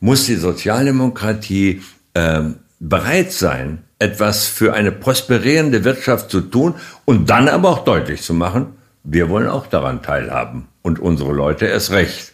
muss 0.00 0.26
die 0.26 0.36
Sozialdemokratie 0.36 1.82
äh, 2.14 2.42
bereit 2.78 3.32
sein, 3.32 3.84
etwas 3.98 4.46
für 4.46 4.72
eine 4.72 4.92
prosperierende 4.92 5.84
Wirtschaft 5.84 6.30
zu 6.30 6.40
tun 6.42 6.74
und 7.04 7.28
dann 7.28 7.48
aber 7.48 7.70
auch 7.70 7.84
deutlich 7.84 8.22
zu 8.22 8.34
machen, 8.34 8.66
wir 9.02 9.28
wollen 9.28 9.48
auch 9.48 9.66
daran 9.66 10.02
teilhaben 10.02 10.68
und 10.84 11.00
unsere 11.00 11.32
Leute 11.32 11.66
erst 11.66 11.90
recht. 11.90 12.32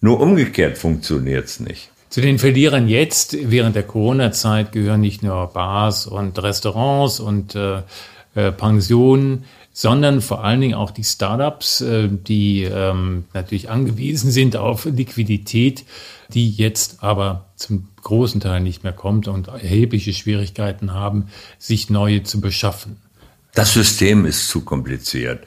Nur 0.00 0.20
umgekehrt 0.20 0.78
funktioniert 0.78 1.46
es 1.46 1.58
nicht. 1.58 1.90
Zu 2.10 2.20
den 2.20 2.38
Verlierern 2.38 2.88
jetzt 2.88 3.36
während 3.50 3.74
der 3.74 3.84
Corona-Zeit 3.84 4.70
gehören 4.70 5.00
nicht 5.00 5.22
nur 5.22 5.48
Bars 5.48 6.06
und 6.06 6.40
Restaurants 6.40 7.18
und 7.18 7.54
äh, 7.54 7.78
äh, 8.34 8.52
Pensionen, 8.52 9.44
sondern 9.72 10.20
vor 10.20 10.44
allen 10.44 10.60
Dingen 10.60 10.74
auch 10.74 10.90
die 10.90 11.04
Startups, 11.04 11.80
äh, 11.80 12.08
die 12.10 12.64
ähm, 12.64 13.24
natürlich 13.32 13.70
angewiesen 13.70 14.30
sind 14.30 14.56
auf 14.56 14.84
Liquidität, 14.84 15.86
die 16.34 16.50
jetzt 16.50 17.02
aber 17.02 17.46
zum 17.56 17.88
großen 18.02 18.42
Teil 18.42 18.60
nicht 18.60 18.84
mehr 18.84 18.92
kommt 18.92 19.28
und 19.28 19.48
erhebliche 19.48 20.12
Schwierigkeiten 20.12 20.92
haben, 20.92 21.28
sich 21.58 21.88
neue 21.88 22.22
zu 22.22 22.42
beschaffen. 22.42 22.98
Das 23.54 23.72
System 23.72 24.26
ist 24.26 24.48
zu 24.48 24.60
kompliziert. 24.62 25.46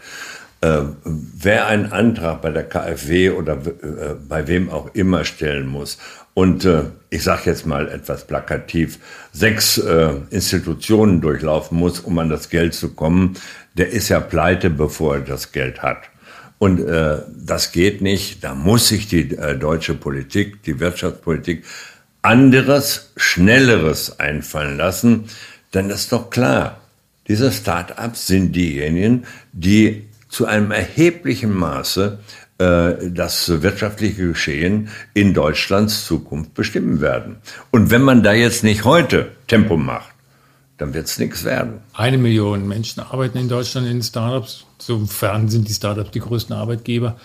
Äh, 0.66 0.82
wer 1.04 1.68
einen 1.68 1.92
Antrag 1.92 2.42
bei 2.42 2.50
der 2.50 2.64
KfW 2.64 3.30
oder 3.30 3.54
äh, 3.54 4.16
bei 4.28 4.48
wem 4.48 4.72
auch 4.72 4.96
immer 4.96 5.24
stellen 5.24 5.68
muss 5.68 6.00
und 6.34 6.66
äh, 6.66 6.86
ich 7.12 7.22
sage 7.24 7.44
jetzt 7.46 7.68
mal 7.68 7.88
etwas 7.88 8.26
plakativ, 8.26 8.98
sechs 9.32 9.78
äh, 9.78 10.14
Institutionen 10.32 11.22
durchlaufen 11.22 11.78
muss, 11.78 12.00
um 12.00 12.18
an 12.18 12.30
das 12.30 12.50
Geld 12.50 12.74
zu 12.74 12.96
kommen, 12.96 13.36
der 13.76 13.90
ist 13.90 14.10
ja 14.10 14.20
pleite, 14.20 14.72
bevor 14.72 15.16
er 15.16 15.22
das 15.22 15.52
Geld 15.52 15.84
hat. 15.84 16.10
Und 16.58 16.80
äh, 16.80 17.20
das 17.38 17.72
geht 17.72 18.02
nicht. 18.02 18.44
Da 18.44 18.56
muss 18.56 18.88
sich 18.88 19.08
die 19.08 19.36
äh, 19.38 19.56
deutsche 19.58 19.94
Politik, 19.94 20.64
die 20.64 20.80
Wirtschaftspolitik 20.80 21.64
anderes, 22.24 23.12
schnelleres 23.18 24.20
einfallen 24.20 24.78
lassen. 24.78 25.26
Denn 25.76 25.90
das 25.90 26.02
ist 26.02 26.12
doch 26.12 26.32
klar. 26.32 26.82
Diese 27.28 27.52
Start-ups 27.52 28.28
sind 28.28 28.56
diejenigen, 28.56 29.26
die 29.54 30.06
zu 30.36 30.46
einem 30.46 30.72
erheblichen 30.72 31.54
Maße 31.54 32.20
äh, 32.58 33.10
das 33.10 33.62
wirtschaftliche 33.62 34.28
Geschehen 34.28 34.90
in 35.14 35.34
Deutschlands 35.34 36.06
Zukunft 36.06 36.54
bestimmen 36.54 37.00
werden. 37.00 37.38
Und 37.72 37.90
wenn 37.90 38.02
man 38.02 38.22
da 38.22 38.34
jetzt 38.34 38.62
nicht 38.62 38.84
heute 38.84 39.32
Tempo 39.48 39.78
macht, 39.78 40.14
dann 40.78 40.94
wird 40.94 41.06
es 41.06 41.18
nichts 41.20 41.46
werden. 41.46 41.76
Eine 41.94 42.18
Million 42.18 42.68
Menschen 42.68 43.02
arbeiten 43.02 43.38
in 43.38 43.48
Deutschland 43.48 43.88
in 43.88 44.04
Startups. 44.04 44.66
Sofern 44.78 45.48
sind 45.48 45.70
die 45.70 45.74
Startups 45.74 46.12
die 46.12 46.20
größten 46.20 46.54
Arbeitgeber 46.54 47.16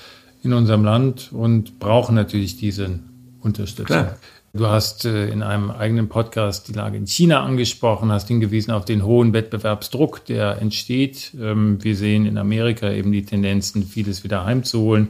in 0.44 0.52
unserem 0.52 0.84
Land 0.84 1.30
und 1.32 1.80
brauchen 1.80 2.14
natürlich 2.14 2.58
diese 2.58 3.00
Unterstützung. 3.40 3.86
Klar. 3.86 4.16
Du 4.52 4.66
hast 4.66 5.04
äh, 5.04 5.28
in 5.28 5.45
einem 5.45 5.71
eigenen 5.71 6.09
Podcast 6.09 6.66
die 6.66 6.73
Lage 6.73 6.97
in 6.97 7.07
China 7.07 7.45
angesprochen, 7.45 8.11
hast 8.11 8.26
hingewiesen 8.26 8.73
auf 8.73 8.85
den 8.85 9.04
hohen 9.04 9.33
Wettbewerbsdruck, 9.33 10.25
der 10.25 10.61
entsteht. 10.61 11.33
Ähm, 11.40 11.83
wir 11.85 11.95
sehen 11.95 12.26
in 12.26 12.37
Amerika 12.37 12.90
eben 12.90 13.12
die 13.12 13.25
Tendenzen, 13.25 13.85
vieles 13.85 14.25
wieder 14.25 14.45
heimzuholen 14.45 15.09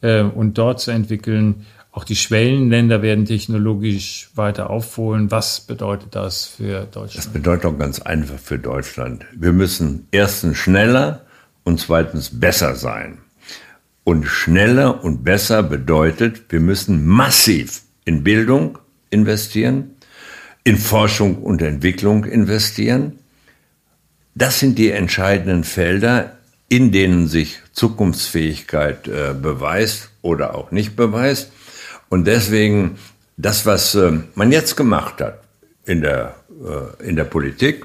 äh, 0.00 0.22
und 0.22 0.56
dort 0.56 0.80
zu 0.80 0.90
entwickeln. 0.90 1.66
Auch 1.92 2.04
die 2.04 2.16
Schwellenländer 2.16 3.02
werden 3.02 3.26
technologisch 3.26 4.30
weiter 4.34 4.70
aufholen. 4.70 5.30
Was 5.30 5.60
bedeutet 5.60 6.14
das 6.14 6.46
für 6.46 6.84
Deutschland? 6.84 7.16
Das 7.16 7.26
bedeutet 7.26 7.66
auch 7.66 7.78
ganz 7.78 8.00
einfach 8.00 8.38
für 8.38 8.58
Deutschland. 8.58 9.26
Wir 9.34 9.52
müssen 9.52 10.06
erstens 10.12 10.56
schneller 10.56 11.26
und 11.64 11.78
zweitens 11.78 12.40
besser 12.40 12.74
sein. 12.74 13.18
Und 14.04 14.24
schneller 14.24 15.04
und 15.04 15.24
besser 15.24 15.62
bedeutet, 15.62 16.50
wir 16.50 16.60
müssen 16.60 17.06
massiv 17.06 17.82
in 18.08 18.24
Bildung 18.24 18.78
investieren, 19.10 19.96
in 20.64 20.78
Forschung 20.78 21.36
und 21.42 21.60
Entwicklung 21.60 22.24
investieren. 22.24 23.18
Das 24.34 24.58
sind 24.60 24.78
die 24.78 24.90
entscheidenden 24.90 25.62
Felder, 25.62 26.38
in 26.70 26.90
denen 26.90 27.28
sich 27.28 27.58
Zukunftsfähigkeit 27.72 29.08
äh, 29.08 29.34
beweist 29.34 30.08
oder 30.22 30.54
auch 30.54 30.70
nicht 30.70 30.96
beweist. 30.96 31.52
Und 32.08 32.26
deswegen 32.26 32.96
das, 33.36 33.66
was 33.66 33.94
äh, 33.94 34.12
man 34.34 34.52
jetzt 34.52 34.74
gemacht 34.74 35.20
hat 35.20 35.40
in 35.84 36.00
der, 36.00 36.34
äh, 36.64 37.08
in 37.08 37.14
der 37.14 37.24
Politik, 37.24 37.84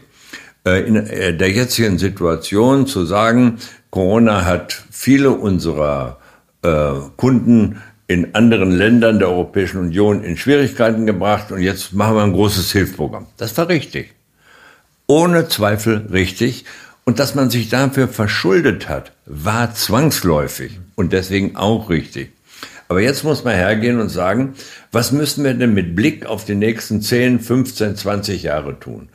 äh, 0.66 0.88
in 0.88 0.96
äh, 0.96 1.36
der 1.36 1.52
jetzigen 1.52 1.98
Situation 1.98 2.88
zu 2.88 3.06
sagen, 3.06 3.58
Corona 3.90 4.46
hat 4.46 4.84
viele 4.90 5.32
unserer 5.32 6.18
äh, 6.62 6.94
Kunden 7.18 7.82
in 8.14 8.36
anderen 8.36 8.70
Ländern 8.70 9.18
der 9.18 9.30
Europäischen 9.30 9.80
Union 9.80 10.24
in 10.24 10.38
Schwierigkeiten 10.38 11.08
gebracht 11.08 11.52
und 11.52 11.62
jetzt 11.62 11.94
machen 11.94 12.16
wir 12.16 12.24
ein 12.24 12.34
großes 12.34 12.72
Hilfsprogramm. 12.72 13.26
Das 13.38 13.58
war 13.58 13.68
richtig. 13.68 14.14
Ohne 15.08 15.48
Zweifel 15.48 16.06
richtig. 16.12 16.66
Und 17.06 17.18
dass 17.18 17.34
man 17.34 17.50
sich 17.50 17.70
dafür 17.70 18.08
verschuldet 18.08 18.88
hat, 18.88 19.14
war 19.26 19.74
zwangsläufig 19.74 20.80
und 20.94 21.12
deswegen 21.12 21.56
auch 21.56 21.90
richtig. 21.90 22.32
Aber 22.88 23.02
jetzt 23.02 23.24
muss 23.24 23.44
man 23.44 23.56
hergehen 23.56 24.00
und 24.00 24.10
sagen, 24.10 24.54
was 24.92 25.12
müssen 25.12 25.44
wir 25.44 25.56
denn 25.56 25.74
mit 25.74 25.96
Blick 25.96 26.28
auf 26.28 26.46
die 26.46 26.56
nächsten 26.56 27.02
10, 27.02 27.40
15, 27.40 27.96
20 27.96 28.44
Jahre 28.44 28.80
tun? 28.80 29.10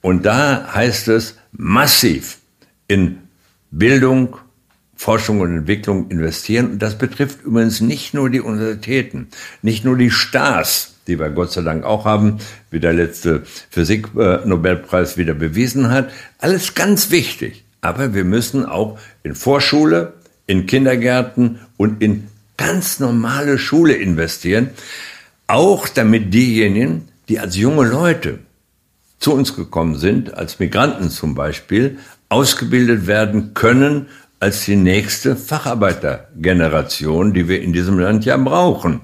Und 0.00 0.24
da 0.24 0.72
heißt 0.72 1.08
es 1.08 1.36
massiv 1.50 2.38
in 2.86 3.18
Bildung, 3.72 4.36
Forschung 5.04 5.40
und 5.40 5.54
Entwicklung 5.54 6.10
investieren. 6.10 6.72
Und 6.72 6.78
das 6.78 6.96
betrifft 6.96 7.44
übrigens 7.44 7.82
nicht 7.82 8.14
nur 8.14 8.30
die 8.30 8.40
Universitäten, 8.40 9.28
nicht 9.60 9.84
nur 9.84 9.98
die 9.98 10.10
Stars, 10.10 10.94
die 11.06 11.20
wir 11.20 11.28
Gott 11.28 11.52
sei 11.52 11.60
Dank 11.60 11.84
auch 11.84 12.06
haben, 12.06 12.38
wie 12.70 12.80
der 12.80 12.94
letzte 12.94 13.42
Physik-Nobelpreis 13.68 15.18
wieder 15.18 15.34
bewiesen 15.34 15.90
hat. 15.90 16.10
Alles 16.38 16.74
ganz 16.74 17.10
wichtig. 17.10 17.64
Aber 17.82 18.14
wir 18.14 18.24
müssen 18.24 18.64
auch 18.64 18.98
in 19.22 19.34
Vorschule, 19.34 20.14
in 20.46 20.64
Kindergärten 20.64 21.58
und 21.76 22.02
in 22.02 22.28
ganz 22.56 22.98
normale 22.98 23.58
Schule 23.58 23.92
investieren. 23.92 24.70
Auch 25.48 25.86
damit 25.86 26.32
diejenigen, 26.32 27.08
die 27.28 27.40
als 27.40 27.56
junge 27.56 27.86
Leute 27.86 28.38
zu 29.18 29.34
uns 29.34 29.54
gekommen 29.54 29.96
sind, 29.98 30.32
als 30.32 30.60
Migranten 30.60 31.10
zum 31.10 31.34
Beispiel, 31.34 31.98
ausgebildet 32.30 33.06
werden 33.06 33.52
können 33.52 34.06
als 34.44 34.66
die 34.66 34.76
nächste 34.76 35.36
Facharbeitergeneration, 35.36 37.32
die 37.32 37.48
wir 37.48 37.62
in 37.62 37.72
diesem 37.72 37.98
Land 37.98 38.26
ja 38.26 38.36
brauchen. 38.36 39.00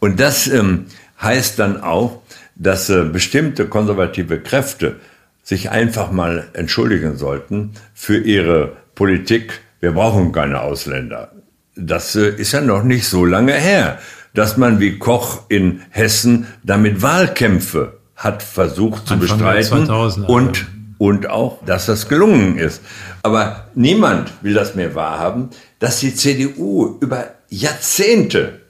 Und 0.00 0.18
das 0.18 0.48
ähm, 0.48 0.86
heißt 1.22 1.60
dann 1.60 1.80
auch, 1.80 2.22
dass 2.56 2.90
äh, 2.90 3.04
bestimmte 3.04 3.66
konservative 3.66 4.40
Kräfte 4.40 4.96
sich 5.44 5.70
einfach 5.70 6.10
mal 6.10 6.48
entschuldigen 6.54 7.16
sollten 7.16 7.74
für 7.94 8.18
ihre 8.18 8.72
Politik. 8.96 9.60
Wir 9.78 9.92
brauchen 9.92 10.32
keine 10.32 10.60
Ausländer. 10.62 11.30
Das 11.76 12.16
äh, 12.16 12.30
ist 12.30 12.50
ja 12.50 12.60
noch 12.60 12.82
nicht 12.82 13.06
so 13.06 13.24
lange 13.24 13.52
her, 13.52 14.00
dass 14.34 14.56
man 14.56 14.80
wie 14.80 14.98
Koch 14.98 15.42
in 15.50 15.82
Hessen 15.90 16.48
damit 16.64 17.00
Wahlkämpfe 17.00 17.98
hat 18.16 18.42
versucht 18.42 19.06
zu 19.06 19.14
Anfang 19.14 19.38
bestreiten 19.38 19.86
2000, 19.86 20.28
und 20.28 20.66
und 20.98 21.28
auch, 21.28 21.64
dass 21.64 21.86
das 21.86 22.08
gelungen 22.08 22.58
ist. 22.58 22.82
Aber 23.22 23.68
niemand 23.74 24.32
will 24.42 24.54
das 24.54 24.74
mehr 24.74 24.94
wahrhaben, 24.94 25.50
dass 25.78 26.00
die 26.00 26.14
CDU 26.14 26.98
über 27.00 27.26
Jahrzehnte 27.48 28.60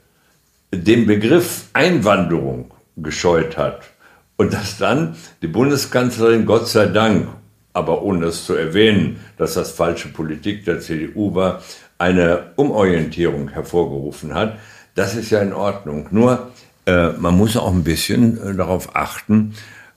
den 0.72 1.06
Begriff 1.06 1.66
Einwanderung 1.72 2.72
gescheut 2.96 3.56
hat 3.56 3.82
und 4.36 4.52
dass 4.52 4.78
dann 4.78 5.16
die 5.42 5.48
Bundeskanzlerin 5.48 6.46
Gott 6.46 6.68
sei 6.68 6.86
Dank, 6.86 7.28
aber 7.72 8.02
ohne 8.02 8.26
es 8.26 8.44
zu 8.44 8.54
erwähnen, 8.54 9.20
dass 9.36 9.54
das 9.54 9.72
falsche 9.72 10.08
Politik 10.08 10.64
der 10.64 10.80
CDU 10.80 11.34
war, 11.34 11.62
eine 11.98 12.52
Umorientierung 12.56 13.48
hervorgerufen 13.48 14.34
hat. 14.34 14.58
Das 14.94 15.14
ist 15.14 15.30
ja 15.30 15.40
in 15.40 15.52
Ordnung. 15.52 16.08
Nur 16.10 16.50
äh, 16.86 17.10
man 17.10 17.36
muss 17.36 17.56
auch 17.56 17.72
ein 17.72 17.84
bisschen 17.84 18.38
äh, 18.38 18.54
darauf 18.54 18.94
achten, 18.96 19.54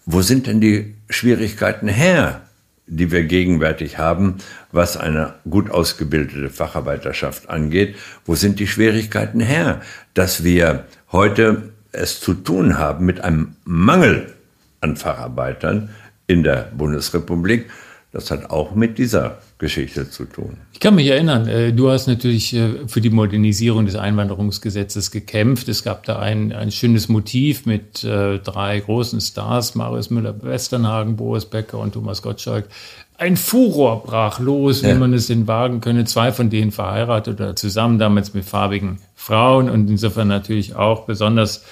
wo 0.07 0.21
sind 0.21 0.47
denn 0.47 0.61
die 0.61 0.95
Schwierigkeiten 1.09 1.89
her, 1.89 2.41
die 2.87 3.11
wir 3.11 3.25
gegenwärtig 3.25 3.97
haben, 3.97 4.37
was 4.71 4.95
eine 4.95 5.33
gut 5.49 5.69
ausgebildete 5.69 6.49
Facharbeiterschaft 6.49 7.49
angeht? 7.49 7.97
Wo 8.25 8.33
sind 8.33 8.59
die 8.61 8.67
Schwierigkeiten 8.67 9.41
her, 9.41 9.81
dass 10.13 10.45
wir 10.45 10.85
heute 11.11 11.73
es 11.91 12.21
zu 12.21 12.33
tun 12.33 12.77
haben 12.77 13.05
mit 13.05 13.19
einem 13.19 13.57
Mangel 13.65 14.33
an 14.79 14.95
Facharbeitern 14.95 15.89
in 16.25 16.41
der 16.41 16.71
Bundesrepublik? 16.75 17.69
Das 18.17 18.31
hat 18.31 18.49
auch 18.49 18.73
mit 18.73 18.97
dieser 18.97 19.37
Geschichte 19.59 20.09
zu 20.09 20.25
tun. 20.25 20.57
Ich 20.73 20.79
kann 20.79 20.95
mich 20.95 21.05
erinnern, 21.05 21.47
äh, 21.47 21.71
du 21.71 21.91
hast 21.91 22.07
natürlich 22.07 22.51
äh, 22.51 22.87
für 22.87 22.99
die 22.99 23.11
Modernisierung 23.11 23.85
des 23.85 23.95
Einwanderungsgesetzes 23.95 25.11
gekämpft. 25.11 25.69
Es 25.69 25.83
gab 25.83 26.03
da 26.03 26.17
ein, 26.17 26.51
ein 26.51 26.71
schönes 26.71 27.09
Motiv 27.09 27.67
mit 27.67 28.03
äh, 28.03 28.39
drei 28.39 28.79
großen 28.79 29.21
Stars, 29.21 29.75
Marius 29.75 30.09
Müller-Westernhagen, 30.09 31.15
Boris 31.15 31.45
Becker 31.45 31.77
und 31.77 31.93
Thomas 31.93 32.23
Gottschalk. 32.23 32.67
Ein 33.19 33.37
Furor 33.37 34.01
brach 34.03 34.39
los, 34.39 34.81
ja. 34.81 34.89
wie 34.89 34.97
man 34.97 35.13
es 35.13 35.27
denn 35.27 35.45
wagen 35.45 35.79
könne. 35.79 36.05
Zwei 36.05 36.31
von 36.31 36.49
denen 36.49 36.71
verheiratet 36.71 37.39
oder 37.39 37.55
zusammen, 37.55 37.99
damals 37.99 38.33
mit 38.33 38.45
farbigen 38.45 38.97
Frauen 39.13 39.69
und 39.69 39.91
insofern 39.91 40.27
natürlich 40.27 40.75
auch 40.75 41.05
besonders 41.05 41.63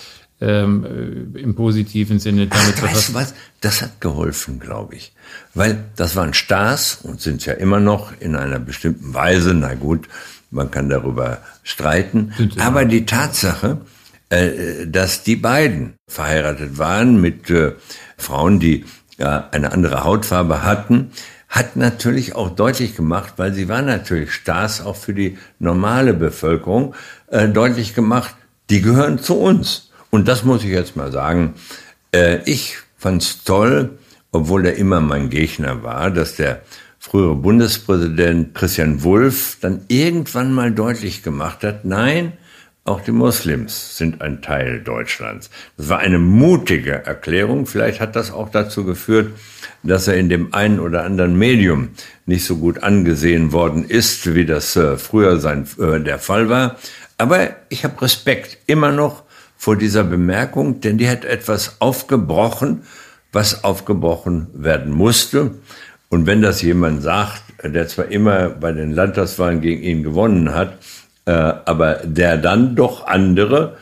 ähm, 0.42 1.34
im 1.36 1.56
positiven 1.56 2.20
Sinne 2.20 2.48
damit 2.48 2.76
Ach, 2.78 2.84
weißt 2.84 3.10
du 3.10 3.14
was? 3.14 3.34
Das 3.62 3.82
hat 3.82 4.02
geholfen, 4.02 4.60
glaube 4.60 4.96
ich. 4.96 5.14
Weil 5.54 5.86
das 5.96 6.16
waren 6.16 6.34
Stars 6.34 7.00
und 7.04 7.22
sind 7.22 7.46
ja 7.46 7.54
immer 7.54 7.80
noch 7.80 8.12
in 8.20 8.36
einer 8.36 8.60
bestimmten 8.60 9.14
Weise. 9.14 9.54
Na 9.54 9.74
gut, 9.76 10.08
man 10.52 10.72
kann 10.72 10.90
darüber 10.90 11.40
streiten. 11.64 12.34
Aber 12.60 12.86
die 12.86 13.06
Tatsache, 13.06 13.82
äh, 14.30 14.86
dass 14.88 15.24
die 15.24 15.36
beiden 15.36 15.94
verheiratet 16.08 16.78
waren 16.78 17.22
mit 17.22 17.50
äh, 17.50 17.74
Frauen, 18.18 18.60
die 18.60 18.86
ja, 19.18 19.50
eine 19.52 19.72
andere 19.72 20.04
Hautfarbe 20.04 20.64
hatten, 20.64 21.12
hat 21.48 21.78
natürlich 21.78 22.36
auch 22.36 22.50
deutlich 22.50 22.96
gemacht, 22.98 23.36
weil 23.38 23.54
sie 23.54 23.70
waren 23.70 23.86
natürlich 23.86 24.34
Stars 24.34 24.82
auch 24.82 24.98
für 24.98 25.14
die 25.14 25.38
normale 25.60 26.14
Bevölkerung, 26.14 26.96
äh, 27.28 27.48
deutlich 27.48 27.96
gemacht, 27.96 28.36
die 28.70 28.82
gehören 28.82 29.20
zu 29.20 29.36
uns. 29.36 29.85
Und 30.16 30.30
das 30.30 30.46
muss 30.46 30.64
ich 30.64 30.70
jetzt 30.70 30.96
mal 30.96 31.12
sagen. 31.12 31.56
Äh, 32.14 32.38
ich 32.50 32.78
fand's 32.98 33.44
toll, 33.44 34.00
obwohl 34.32 34.66
er 34.66 34.76
immer 34.76 35.02
mein 35.02 35.30
Gegner 35.30 35.84
war, 35.84 36.10
dass 36.10 36.38
der 36.38 36.62
frühere 37.00 37.36
Bundespräsident 37.36 38.56
Christian 38.56 39.04
Wulff 39.04 39.58
dann 39.60 39.82
irgendwann 39.90 40.54
mal 40.54 40.72
deutlich 40.72 41.22
gemacht 41.22 41.66
hat, 41.66 41.84
nein, 41.84 42.32
auch 42.86 43.02
die 43.02 43.12
Muslims 43.12 43.98
sind 43.98 44.22
ein 44.22 44.42
Teil 44.42 44.80
Deutschlands. 44.80 45.50
Das 45.76 45.90
war 45.90 46.00
eine 46.00 46.20
mutige 46.20 46.94
Erklärung. 47.06 47.66
Vielleicht 47.66 48.00
hat 48.00 48.16
das 48.16 48.32
auch 48.32 48.48
dazu 48.48 48.86
geführt, 48.86 49.34
dass 49.84 50.08
er 50.08 50.16
in 50.16 50.30
dem 50.30 50.54
einen 50.54 50.80
oder 50.80 51.04
anderen 51.04 51.38
Medium 51.38 51.90
nicht 52.26 52.46
so 52.46 52.56
gut 52.56 52.84
angesehen 52.84 53.52
worden 53.52 53.84
ist, 53.84 54.34
wie 54.34 54.46
das 54.46 54.78
äh, 54.78 54.96
früher 54.98 55.42
sein, 55.42 55.68
äh, 55.78 56.00
der 56.00 56.20
Fall 56.20 56.48
war. 56.48 56.78
Aber 57.18 57.50
ich 57.68 57.84
habe 57.84 58.02
Respekt 58.02 58.60
immer 58.66 58.94
noch 58.94 59.25
vor 59.58 59.76
dieser 59.76 60.04
Bemerkung, 60.04 60.82
denn 60.82 60.98
die 60.98 61.10
hat 61.10 61.26
etwas 61.26 61.78
aufgebrochen, 61.80 62.84
was 63.32 63.64
aufgebrochen 63.64 64.48
werden 64.54 64.94
musste. 64.94 65.52
Und 66.10 66.28
wenn 66.28 66.42
das 66.42 66.62
jemand 66.62 67.04
sagt, 67.04 67.42
der 67.64 67.88
zwar 67.88 68.06
immer 68.06 68.50
bei 68.50 68.72
den 68.72 68.92
Landtagswahlen 68.92 69.62
gegen 69.62 69.84
ihn 69.84 70.04
gewonnen 70.04 70.54
hat, 70.54 70.78
äh, 71.26 71.32
aber 71.32 72.02
der 72.04 72.38
dann 72.38 72.76
doch 72.76 73.08
andere, 73.08 73.78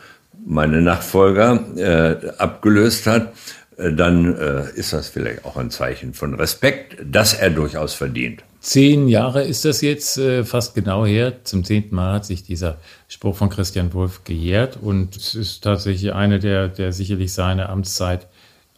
meine 0.46 0.80
Nachfolger, 0.80 1.60
äh, 1.76 2.30
abgelöst 2.38 3.06
hat, 3.06 3.32
äh, 3.76 3.92
dann 3.92 4.36
äh, 4.36 4.70
ist 4.74 4.92
das 4.92 5.08
vielleicht 5.08 5.44
auch 5.44 5.56
ein 5.56 5.70
Zeichen 5.70 6.14
von 6.14 6.34
Respekt, 6.34 6.96
das 7.04 7.34
er 7.34 7.50
durchaus 7.50 7.94
verdient. 7.94 8.42
Zehn 8.64 9.08
Jahre 9.08 9.42
ist 9.44 9.66
das 9.66 9.82
jetzt 9.82 10.16
äh, 10.16 10.42
fast 10.42 10.74
genau 10.74 11.04
her. 11.04 11.44
Zum 11.44 11.64
zehnten 11.64 11.94
Mal 11.94 12.14
hat 12.14 12.24
sich 12.24 12.44
dieser 12.44 12.78
Spruch 13.08 13.36
von 13.36 13.50
Christian 13.50 13.92
Wulff 13.92 14.24
gejährt 14.24 14.78
und 14.80 15.14
es 15.16 15.34
ist 15.34 15.62
tatsächlich 15.62 16.14
eine 16.14 16.38
der, 16.38 16.68
der 16.68 16.94
sicherlich 16.94 17.34
seine 17.34 17.68
Amtszeit 17.68 18.26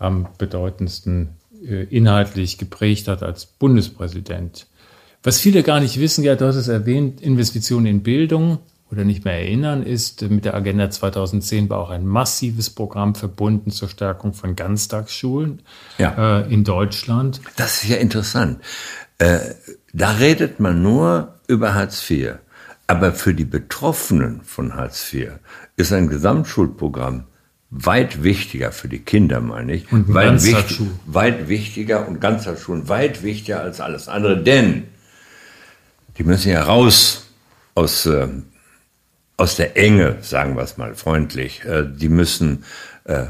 am 0.01 0.27
bedeutendsten 0.38 1.29
äh, 1.64 1.85
inhaltlich 1.85 2.59
geprägt 2.59 3.07
hat 3.07 3.22
als 3.22 3.46
Bundespräsident. 3.46 4.66
Was 5.22 5.38
viele 5.38 5.62
gar 5.62 5.79
nicht 5.79 6.01
wissen, 6.01 6.25
ja, 6.25 6.35
du 6.35 6.46
hast 6.46 6.57
es 6.57 6.66
erwähnt, 6.66 7.20
Investitionen 7.20 7.87
in 7.87 8.03
Bildung 8.03 8.59
oder 8.90 9.05
nicht 9.05 9.25
mehr 9.25 9.35
erinnern, 9.35 9.85
ist 9.85 10.22
mit 10.22 10.44
der 10.44 10.55
Agenda 10.55 10.90
2010 10.90 11.70
war 11.70 11.79
auch 11.79 11.90
ein 11.90 12.05
massives 12.05 12.70
Programm 12.70 13.14
verbunden 13.14 13.70
zur 13.70 13.88
Stärkung 13.88 14.33
von 14.33 14.57
Ganztagsschulen 14.57 15.62
ja. 15.99 16.40
äh, 16.40 16.53
in 16.53 16.64
Deutschland. 16.64 17.40
Das 17.57 17.85
ist 17.85 17.88
ja 17.88 17.99
interessant. 17.99 18.59
Äh, 19.18 19.38
da 19.92 20.12
redet 20.12 20.61
man 20.61 20.83
nur 20.83 21.35
über 21.48 21.74
Hartz 21.74 22.09
IV. 22.11 22.35
Aber 22.87 23.12
für 23.12 23.35
die 23.35 23.44
Betroffenen 23.44 24.42
von 24.42 24.74
Hartz 24.74 25.12
IV 25.12 25.33
ist 25.76 25.92
ein 25.92 26.09
Gesamtschulprogramm 26.09 27.24
weit 27.70 28.22
wichtiger 28.22 28.72
für 28.72 28.88
die 28.88 29.00
Kinder, 29.00 29.40
meine 29.40 29.74
ich. 29.74 29.90
Und 29.92 30.12
weit, 30.14 30.42
wichtig, 30.44 30.81
weit 31.07 31.48
wichtiger 31.48 32.07
und 32.07 32.20
ganzer 32.20 32.57
Schulen, 32.57 32.88
weit 32.88 33.22
wichtiger 33.22 33.61
als 33.61 33.81
alles 33.81 34.09
andere, 34.09 34.42
denn 34.42 34.85
die 36.16 36.24
müssen 36.24 36.50
ja 36.50 36.62
raus 36.62 37.26
aus, 37.74 38.07
äh, 38.07 38.29
aus 39.37 39.57
der 39.57 39.76
Enge, 39.76 40.18
sagen 40.22 40.57
wir 40.57 40.62
es 40.62 40.76
mal 40.76 40.94
freundlich. 40.94 41.64
Äh, 41.64 41.85
die 41.87 42.09
müssen 42.09 42.64
äh, 43.05 43.24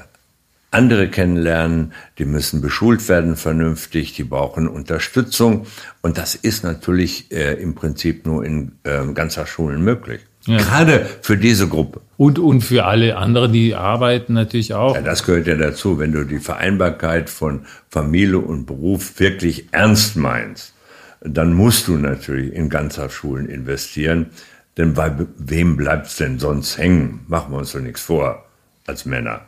andere 0.76 1.08
kennenlernen, 1.08 1.92
die 2.18 2.26
müssen 2.26 2.60
beschult 2.60 3.08
werden 3.08 3.36
vernünftig, 3.36 4.12
die 4.12 4.24
brauchen 4.24 4.68
Unterstützung. 4.68 5.66
Und 6.02 6.18
das 6.18 6.34
ist 6.34 6.64
natürlich 6.64 7.32
äh, 7.32 7.54
im 7.54 7.74
Prinzip 7.74 8.26
nur 8.26 8.44
in 8.44 8.72
äh, 8.84 9.04
ganzer 9.14 9.46
Schulen 9.46 9.82
möglich. 9.82 10.20
Ja. 10.46 10.58
Gerade 10.58 11.06
für 11.22 11.36
diese 11.36 11.66
Gruppe. 11.66 12.00
Und, 12.16 12.38
und 12.38 12.60
für 12.60 12.84
alle 12.84 13.16
anderen, 13.16 13.52
die 13.52 13.74
arbeiten 13.74 14.34
natürlich 14.34 14.74
auch. 14.74 14.94
Ja, 14.94 15.00
das 15.00 15.24
gehört 15.24 15.46
ja 15.46 15.56
dazu, 15.56 15.98
wenn 15.98 16.12
du 16.12 16.24
die 16.24 16.38
Vereinbarkeit 16.38 17.30
von 17.30 17.62
Familie 17.88 18.38
und 18.38 18.66
Beruf 18.66 19.18
wirklich 19.18 19.68
ernst 19.72 20.16
meinst, 20.16 20.74
dann 21.20 21.54
musst 21.54 21.88
du 21.88 21.96
natürlich 21.96 22.52
in 22.52 22.68
ganzer 22.68 23.10
Schulen 23.10 23.46
investieren. 23.46 24.26
Denn 24.76 24.94
bei 24.94 25.10
wem 25.38 25.76
bleibt's 25.76 26.16
denn 26.16 26.38
sonst 26.38 26.78
hängen? 26.78 27.20
Machen 27.28 27.52
wir 27.52 27.58
uns 27.58 27.72
doch 27.72 27.80
nichts 27.80 28.02
vor 28.02 28.44
als 28.86 29.06
Männer. 29.06 29.40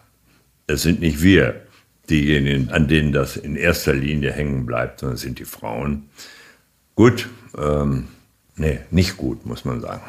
Es 0.69 0.83
sind 0.83 1.01
nicht 1.01 1.23
wir 1.23 1.63
diejenigen, 2.09 2.71
an 2.71 2.87
denen 2.87 3.13
das 3.13 3.37
in 3.37 3.57
erster 3.57 3.95
Linie 3.95 4.33
hängen 4.33 4.65
bleibt, 4.65 5.01
sondern 5.01 5.17
es 5.17 5.23
sind 5.23 5.41
die 5.41 5.45
Frauen. 5.45 6.09
Gut, 6.95 7.29
ähm, 7.59 8.09
Nee, 8.59 8.81
nicht 8.91 9.17
gut, 9.17 9.47
muss 9.47 9.65
man 9.65 9.81
sagen. 9.81 10.03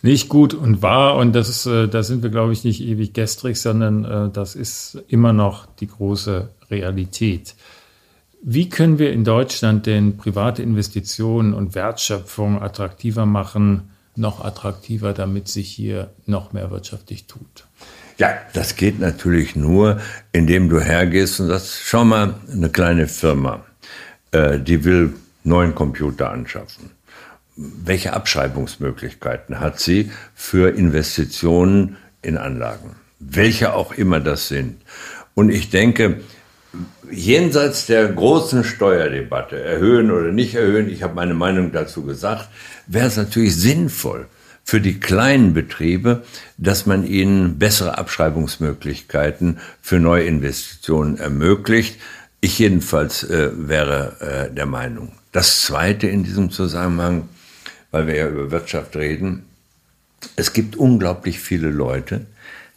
Nicht 0.00 0.28
gut 0.28 0.54
und 0.54 0.82
wahr 0.82 1.16
und 1.16 1.32
das 1.32 1.48
ist, 1.48 1.66
äh, 1.66 1.86
da 1.88 2.02
sind 2.02 2.22
wir, 2.22 2.30
glaube 2.30 2.52
ich, 2.52 2.64
nicht 2.64 2.80
ewig 2.80 3.12
gestrig, 3.12 3.60
sondern 3.60 4.04
äh, 4.04 4.30
das 4.30 4.56
ist 4.56 4.98
immer 5.06 5.32
noch 5.32 5.66
die 5.66 5.86
große 5.86 6.48
Realität. 6.70 7.54
Wie 8.42 8.68
können 8.68 8.98
wir 8.98 9.12
in 9.12 9.22
Deutschland 9.22 9.86
denn 9.86 10.16
private 10.16 10.62
Investitionen 10.62 11.54
und 11.54 11.76
Wertschöpfung 11.76 12.60
attraktiver 12.60 13.26
machen, 13.26 13.90
noch 14.16 14.44
attraktiver, 14.44 15.12
damit 15.12 15.46
sich 15.46 15.70
hier 15.70 16.10
noch 16.26 16.52
mehr 16.52 16.72
wirtschaftlich 16.72 17.26
tut? 17.26 17.66
Ja, 18.22 18.38
das 18.52 18.76
geht 18.76 19.00
natürlich 19.00 19.56
nur, 19.56 20.00
indem 20.30 20.68
du 20.68 20.78
hergehst 20.78 21.40
und 21.40 21.48
sagst, 21.48 21.80
schau 21.82 22.04
mal, 22.04 22.34
eine 22.52 22.70
kleine 22.70 23.08
Firma, 23.08 23.64
äh, 24.30 24.60
die 24.60 24.84
will 24.84 25.14
neuen 25.42 25.74
Computer 25.74 26.30
anschaffen. 26.30 26.92
Welche 27.56 28.12
Abschreibungsmöglichkeiten 28.12 29.58
hat 29.58 29.80
sie 29.80 30.12
für 30.36 30.68
Investitionen 30.68 31.96
in 32.22 32.38
Anlagen? 32.38 32.94
Welche 33.18 33.74
auch 33.74 33.90
immer 33.90 34.20
das 34.20 34.46
sind. 34.46 34.80
Und 35.34 35.50
ich 35.50 35.70
denke, 35.70 36.20
jenseits 37.10 37.86
der 37.86 38.06
großen 38.06 38.62
Steuerdebatte, 38.62 39.60
erhöhen 39.60 40.12
oder 40.12 40.30
nicht 40.30 40.54
erhöhen, 40.54 40.88
ich 40.88 41.02
habe 41.02 41.16
meine 41.16 41.34
Meinung 41.34 41.72
dazu 41.72 42.04
gesagt, 42.04 42.50
wäre 42.86 43.08
es 43.08 43.16
natürlich 43.16 43.56
sinnvoll 43.56 44.28
für 44.64 44.80
die 44.80 45.00
kleinen 45.00 45.54
Betriebe, 45.54 46.24
dass 46.56 46.86
man 46.86 47.06
ihnen 47.06 47.58
bessere 47.58 47.98
Abschreibungsmöglichkeiten 47.98 49.58
für 49.80 49.98
Neuinvestitionen 49.98 51.18
ermöglicht. 51.18 52.00
Ich 52.40 52.58
jedenfalls 52.58 53.24
äh, 53.24 53.50
wäre 53.54 54.48
äh, 54.50 54.54
der 54.54 54.66
Meinung. 54.66 55.12
Das 55.32 55.62
Zweite 55.62 56.06
in 56.06 56.24
diesem 56.24 56.50
Zusammenhang, 56.50 57.28
weil 57.90 58.06
wir 58.06 58.16
ja 58.16 58.28
über 58.28 58.50
Wirtschaft 58.50 58.96
reden, 58.96 59.44
es 60.36 60.52
gibt 60.52 60.76
unglaublich 60.76 61.40
viele 61.40 61.70
Leute, 61.70 62.26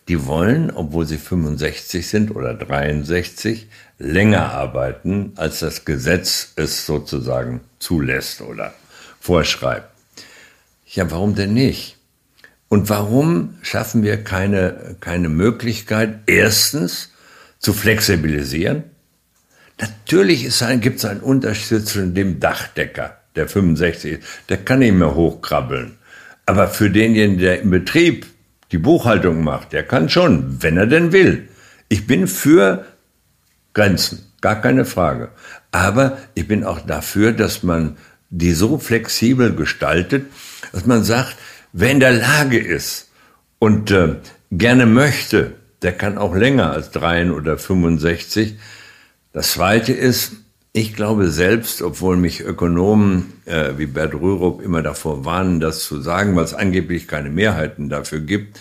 die 0.07 0.25
wollen, 0.25 0.71
obwohl 0.71 1.05
sie 1.05 1.17
65 1.17 2.07
sind 2.07 2.35
oder 2.35 2.53
63, 2.53 3.67
länger 3.97 4.51
arbeiten, 4.51 5.33
als 5.35 5.59
das 5.59 5.85
Gesetz 5.85 6.53
es 6.55 6.85
sozusagen 6.85 7.61
zulässt 7.79 8.41
oder 8.41 8.73
vorschreibt. 9.19 9.94
Ja, 10.85 11.09
warum 11.11 11.35
denn 11.35 11.53
nicht? 11.53 11.97
Und 12.67 12.89
warum 12.89 13.55
schaffen 13.61 14.03
wir 14.03 14.23
keine, 14.23 14.95
keine 14.99 15.29
Möglichkeit, 15.29 16.19
erstens 16.25 17.11
zu 17.59 17.73
flexibilisieren? 17.73 18.83
Natürlich 19.79 20.47
gibt 20.81 20.99
es 20.99 21.05
einen 21.05 21.19
Unterschied 21.19 21.87
zwischen 21.87 22.15
dem 22.15 22.39
Dachdecker, 22.39 23.17
der 23.35 23.47
65 23.47 24.13
ist, 24.13 24.23
der 24.49 24.57
kann 24.57 24.79
nicht 24.79 24.93
mehr 24.93 25.15
hochkrabbeln. 25.15 25.97
Aber 26.45 26.67
für 26.67 26.89
denjenigen, 26.89 27.39
der 27.39 27.61
im 27.61 27.71
Betrieb 27.71 28.25
die 28.71 28.77
Buchhaltung 28.77 29.43
macht, 29.43 29.73
der 29.73 29.83
kann 29.83 30.09
schon, 30.09 30.61
wenn 30.61 30.77
er 30.77 30.87
denn 30.87 31.11
will. 31.11 31.49
Ich 31.89 32.07
bin 32.07 32.27
für 32.27 32.85
Grenzen, 33.73 34.31
gar 34.41 34.61
keine 34.61 34.85
Frage. 34.85 35.29
Aber 35.71 36.17
ich 36.33 36.47
bin 36.47 36.63
auch 36.63 36.79
dafür, 36.79 37.31
dass 37.31 37.63
man 37.63 37.97
die 38.29 38.53
so 38.53 38.77
flexibel 38.77 39.53
gestaltet, 39.53 40.25
dass 40.75 40.85
man 40.85 41.05
sagt, 41.05 41.37
wer 41.71 41.89
in 41.89 42.01
der 42.01 42.11
Lage 42.11 42.59
ist 42.59 43.09
und 43.59 43.91
äh, 43.91 44.17
gerne 44.51 44.85
möchte, 44.85 45.53
der 45.81 45.93
kann 45.93 46.17
auch 46.17 46.35
länger 46.35 46.71
als 46.71 46.91
3 46.91 47.31
oder 47.31 47.57
65. 47.57 48.55
Das 49.31 49.53
Zweite 49.53 49.93
ist, 49.93 50.33
ich 50.73 50.93
glaube 50.93 51.29
selbst, 51.29 51.81
obwohl 51.81 52.17
mich 52.17 52.41
Ökonomen 52.41 53.31
äh, 53.45 53.71
wie 53.77 53.85
Bert 53.85 54.15
Rürup 54.15 54.61
immer 54.61 54.81
davor 54.81 55.23
warnen, 55.23 55.61
das 55.61 55.85
zu 55.85 56.01
sagen, 56.01 56.35
weil 56.35 56.43
es 56.43 56.53
angeblich 56.53 57.07
keine 57.07 57.29
Mehrheiten 57.29 57.87
dafür 57.87 58.19
gibt, 58.19 58.59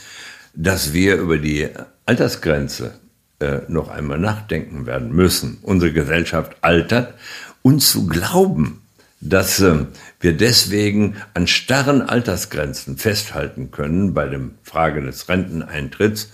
dass 0.55 0.93
wir 0.93 1.17
über 1.17 1.39
die 1.39 1.69
Altersgrenze 2.07 2.95
äh, 3.41 3.63
noch 3.67 3.89
einmal 3.89 4.21
nachdenken 4.21 4.87
werden 4.87 5.13
müssen. 5.13 5.59
Unsere 5.63 5.93
Gesellschaft 5.93 6.59
altert 6.61 7.15
und 7.63 7.81
zu 7.81 8.07
glauben, 8.07 8.84
dass 9.25 9.61
äh, 9.61 9.87
wir 10.21 10.37
deswegen 10.37 11.17
an 11.35 11.47
starren 11.47 12.03
Altersgrenzen 12.03 12.97
festhalten 12.97 13.71
können 13.71 14.15
bei 14.15 14.27
der 14.27 14.41
Frage 14.63 15.03
des 15.03 15.29
Renteneintritts, 15.29 16.31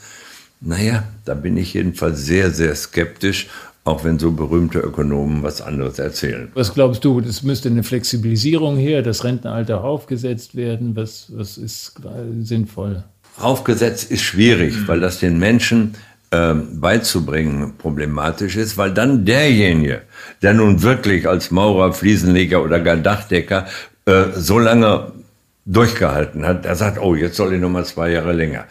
naja, 0.61 1.05
da 1.25 1.35
bin 1.35 1.57
ich 1.57 1.73
jedenfalls 1.73 2.25
sehr, 2.27 2.51
sehr 2.51 2.75
skeptisch 2.75 3.49
auch 3.85 4.05
wenn 4.05 4.19
so 4.19 4.33
berühmte 4.33 4.79
Ökonomen 4.79 5.43
was 5.43 5.63
anderes 5.63 5.99
erzählen. 5.99 6.51
Was 6.55 6.75
glaubst 6.75 7.05
du, 7.05 7.19
es 7.21 7.43
müsste 7.43 7.71
eine 7.71 7.83
Flexibilisierung 7.83 8.77
her, 8.77 9.03
das 9.03 9.25
Rentenalter 9.25 9.83
aufgesetzt 9.83 10.55
werden? 10.55 10.95
Was, 10.97 11.27
was 11.35 11.57
ist 11.57 11.95
sinnvoll? 12.43 13.05
Aufgesetzt 13.39 14.11
ist 14.11 14.23
schwierig, 14.23 14.87
weil 14.87 15.01
das 15.01 15.19
den 15.19 15.39
Menschen 15.39 15.95
äh, 16.31 16.55
beizubringen 16.55 17.75
problematisch 17.79 18.57
ist, 18.57 18.77
weil 18.77 18.93
dann 18.93 19.25
derjenige, 19.25 20.03
der 20.43 20.55
nun 20.55 20.83
wirklich 20.83 21.29
als 21.29 21.51
Maurer, 21.51 21.93
Fliesenleger 21.93 22.63
oder 22.63 22.81
gar 22.81 22.97
Dachdecker 22.97 23.67
äh, 24.07 24.25
so 24.35 24.59
lange 24.59 25.13
durchgehalten 25.67 26.47
hat, 26.47 26.65
der 26.65 26.75
sagt, 26.75 26.99
oh, 26.99 27.15
jetzt 27.15 27.37
soll 27.37 27.55
ich 27.55 27.61
noch 27.61 27.71
mal 27.71 27.85
zwei 27.85 28.11
Jahre 28.11 28.33
länger. 28.33 28.65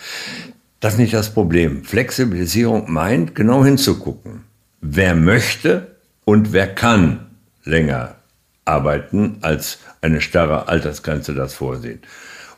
Das 0.80 0.94
ist 0.94 1.00
nicht 1.00 1.14
das 1.14 1.34
Problem. 1.34 1.84
Flexibilisierung 1.84 2.92
meint, 2.92 3.36
genau 3.36 3.64
hinzugucken 3.64 4.50
wer 4.82 5.16
möchte 5.16 5.96
und 6.26 6.54
wer 6.54 6.74
kann 6.74 7.28
länger 7.64 8.16
arbeiten, 8.66 9.38
als 9.42 9.80
eine 10.02 10.22
starre 10.22 10.68
Altersgrenze 10.68 11.34
das 11.34 11.54
vorsieht. 11.54 12.04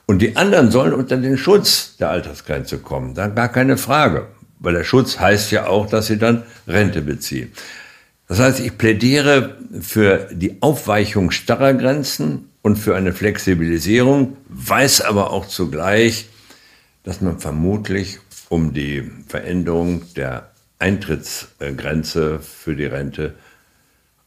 Und 0.06 0.22
die 0.22 0.36
anderen 0.36 0.72
sollen 0.72 0.94
unter 0.94 1.18
den 1.18 1.38
Schutz 1.38 1.96
der 1.98 2.10
Altersgrenze 2.10 2.80
kommen. 2.80 3.14
Dann 3.14 3.34
gar 3.34 3.50
keine 3.50 3.78
Frage. 3.78 4.28
Weil 4.62 4.76
der 4.76 4.84
Schutz 4.84 5.20
heißt 5.20 5.52
ja 5.52 5.68
auch, 5.68 5.88
dass 5.88 6.08
sie 6.08 6.18
dann 6.18 6.44
Rente 6.68 7.02
beziehen. 7.02 7.52
Das 8.28 8.40
heißt, 8.40 8.62
ich 8.62 8.78
plädiere 8.78 9.58
für 9.82 10.30
die 10.32 10.62
Aufweichung 10.62 11.32
starrer 11.32 11.74
Grenzen 11.74 12.50
und 12.62 12.78
für 12.78 12.96
eine 12.96 13.12
Flexibilisierung, 13.12 14.38
weiß 14.48 15.02
aber 15.02 15.32
auch 15.32 15.48
zugleich, 15.48 16.30
dass 17.04 17.20
man 17.22 17.40
vermutlich 17.40 18.20
um 18.50 18.74
die 18.74 19.04
Veränderung 19.28 20.04
der 20.16 20.52
Eintrittsgrenze 20.80 22.40
für 22.40 22.76
die 22.76 22.86
Rente 22.86 23.34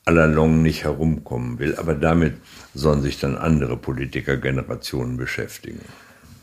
aller 0.05 0.27
Long 0.27 0.63
nicht 0.63 0.85
herumkommen 0.85 1.59
will. 1.59 1.77
Aber 1.77 1.95
damit 1.95 2.35
sollen 2.75 3.03
sich 3.03 3.21
dann 3.21 3.37
andere 3.37 3.77
Politikergenerationen 3.77 5.17
beschäftigen. 5.17 5.81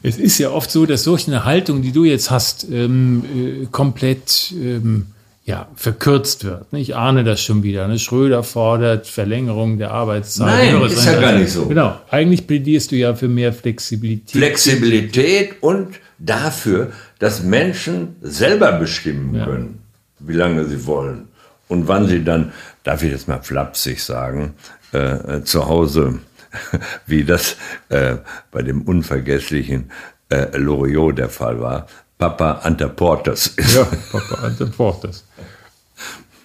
Es 0.03 0.17
ist 0.17 0.37
ja 0.37 0.49
oft 0.49 0.71
so, 0.71 0.85
dass 0.85 1.03
solch 1.03 1.27
eine 1.27 1.45
Haltung, 1.45 1.81
die 1.81 1.91
du 1.91 2.03
jetzt 2.05 2.31
hast, 2.31 2.65
ähm, 2.71 3.23
äh, 3.35 3.65
komplett 3.71 4.51
ähm, 4.53 5.07
ja, 5.45 5.67
verkürzt 5.75 6.43
wird. 6.43 6.65
Ich 6.71 6.95
ahne 6.95 7.23
das 7.23 7.41
schon 7.41 7.63
wieder. 7.63 7.87
Ne? 7.87 7.99
Schröder 7.99 8.43
fordert 8.43 9.07
Verlängerung 9.07 9.77
der 9.77 9.91
Arbeitszeit. 9.91 10.73
Nein, 10.73 10.81
ist 10.83 11.05
ja 11.05 11.19
gar 11.19 11.33
nicht 11.33 11.51
so. 11.51 11.65
Genau. 11.65 11.99
Eigentlich 12.09 12.47
plädierst 12.47 12.91
du 12.91 12.95
ja 12.95 13.15
für 13.15 13.27
mehr 13.27 13.53
Flexibilität. 13.53 14.31
Flexibilität 14.31 15.55
und 15.61 15.99
dafür, 16.19 16.91
dass 17.19 17.43
Menschen 17.43 18.15
selber 18.21 18.71
bestimmen 18.73 19.35
ja. 19.35 19.45
können 19.45 19.81
wie 20.25 20.33
lange 20.33 20.65
sie 20.65 20.85
wollen. 20.85 21.27
Und 21.67 21.87
wann 21.87 22.07
sie 22.07 22.23
dann, 22.23 22.51
darf 22.83 23.03
ich 23.03 23.11
jetzt 23.11 23.27
mal 23.27 23.41
flapsig 23.41 24.03
sagen, 24.03 24.53
äh, 24.93 25.37
äh 25.37 25.43
zu 25.43 25.67
Hause, 25.67 26.19
wie 27.05 27.23
das 27.23 27.55
äh, 27.89 28.17
bei 28.51 28.61
dem 28.61 28.81
unvergesslichen 28.81 29.91
äh, 30.29 30.57
Loriot 30.57 31.17
der 31.17 31.29
Fall 31.29 31.59
war, 31.59 31.87
Papa 32.17 32.61
Anteportes 32.63 33.47
ist. 33.47 33.75
Ja, 33.75 33.83
Papa 34.11 34.45
Anteportes. 34.45 35.25